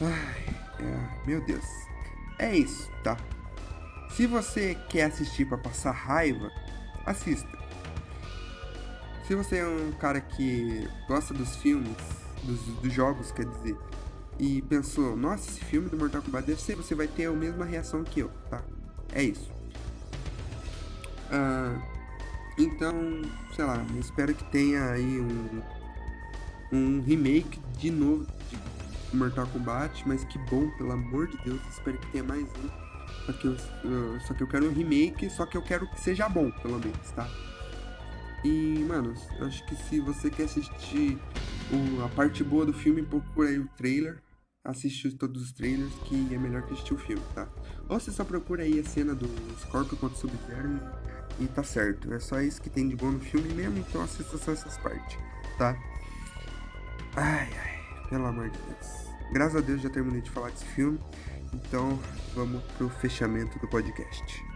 [0.00, 1.66] Ai, é, meu Deus.
[2.38, 3.16] É isso, tá?
[4.10, 6.50] Se você quer assistir para passar raiva,
[7.04, 7.57] assista.
[9.28, 11.98] Se você é um cara que gosta dos filmes,
[12.44, 13.76] dos, dos jogos, quer dizer,
[14.38, 17.66] e pensou, nossa, esse filme do Mortal Kombat deve ser, você vai ter a mesma
[17.66, 18.62] reação que eu, tá?
[19.12, 19.52] É isso.
[21.30, 21.78] Uh,
[22.56, 22.94] então,
[23.54, 25.60] sei lá, espero que tenha aí um,
[26.72, 31.98] um remake de novo de Mortal Kombat, mas que bom, pelo amor de Deus, espero
[31.98, 33.26] que tenha mais um.
[33.26, 33.56] Só que eu,
[34.26, 37.10] só que eu quero um remake, só que eu quero que seja bom, pelo menos,
[37.14, 37.28] tá?
[38.44, 41.18] E, mano, acho que se você quer assistir
[41.72, 44.22] o, a parte boa do filme, procura aí o trailer.
[44.64, 47.48] Assiste todos os trailers, que é melhor que assistir o filme, tá?
[47.88, 49.26] Ou você só procura aí a cena do
[49.60, 50.78] Scorpio contra o Sub-Zero
[51.40, 52.12] e tá certo.
[52.12, 55.16] É só isso que tem de bom no filme mesmo, então assista só essas partes,
[55.56, 55.76] tá?
[57.16, 59.08] Ai, ai, pelo amor de Deus.
[59.32, 60.98] Graças a Deus já terminei de falar desse filme,
[61.52, 61.98] então
[62.34, 64.47] vamos pro fechamento do podcast.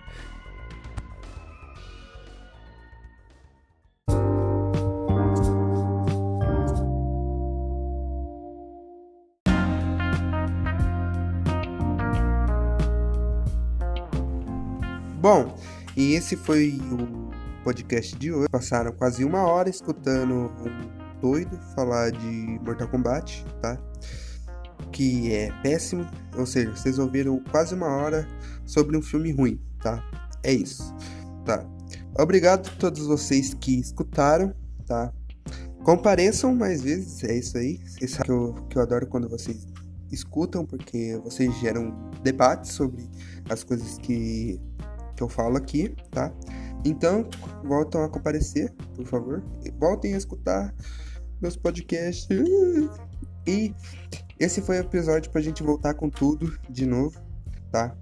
[15.23, 15.57] Bom,
[15.97, 17.31] e esse foi o
[17.63, 18.49] podcast de hoje.
[18.51, 23.79] Passaram quase uma hora escutando um doido falar de Mortal Kombat, tá?
[24.91, 26.05] Que é péssimo.
[26.37, 28.27] Ou seja, vocês ouviram quase uma hora
[28.67, 30.03] sobre um filme ruim, tá?
[30.43, 30.93] É isso,
[31.45, 31.65] tá?
[32.19, 34.53] Obrigado a todos vocês que escutaram,
[34.89, 35.13] tá?
[35.85, 37.79] Compareçam mais vezes, é isso aí.
[37.87, 39.69] Vocês sabem que eu, que eu adoro quando vocês
[40.11, 43.09] escutam, porque vocês geram debates sobre
[43.49, 44.61] as coisas que
[45.23, 46.33] que eu falo aqui, tá?
[46.85, 47.29] Então,
[47.65, 49.43] voltam a comparecer, por favor.
[49.79, 50.75] Voltem a escutar
[51.41, 52.27] meus podcasts.
[53.47, 53.73] E
[54.39, 57.21] esse foi o episódio pra gente voltar com tudo de novo,
[57.71, 57.97] tá?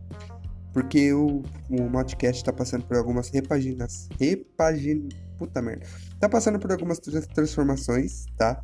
[0.73, 4.09] Porque o, o podcast tá passando por algumas repaginas.
[4.19, 5.09] Repagina.
[5.37, 5.87] Puta merda.
[6.19, 6.99] Tá passando por algumas
[7.35, 8.63] transformações, tá?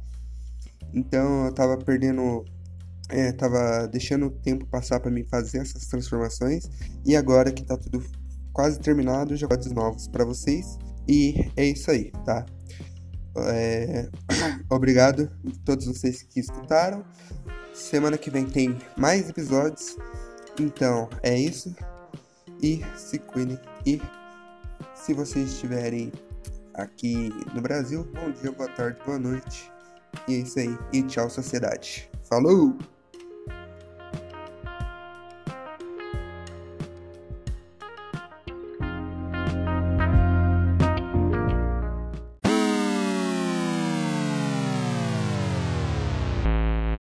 [0.95, 2.45] Então eu tava perdendo.
[3.09, 6.69] É, tava deixando o tempo passar para mim fazer essas transformações.
[7.05, 8.03] E agora que tá tudo
[8.57, 10.79] quase terminado, já episódios novos para vocês.
[11.07, 12.47] E é isso aí, tá?
[13.37, 14.09] É...
[14.71, 17.05] Obrigado a todos vocês que escutaram.
[17.75, 19.99] Semana que vem tem mais episódios.
[20.59, 21.77] Então é isso.
[22.63, 23.61] E se cuidem.
[23.85, 24.01] E
[24.95, 26.11] se vocês estiverem
[26.73, 29.71] aqui no Brasil, bom dia, boa tarde, boa noite.
[30.27, 30.79] E é isso aí.
[30.95, 32.11] E tchau, sociedade.
[32.25, 32.75] Falou!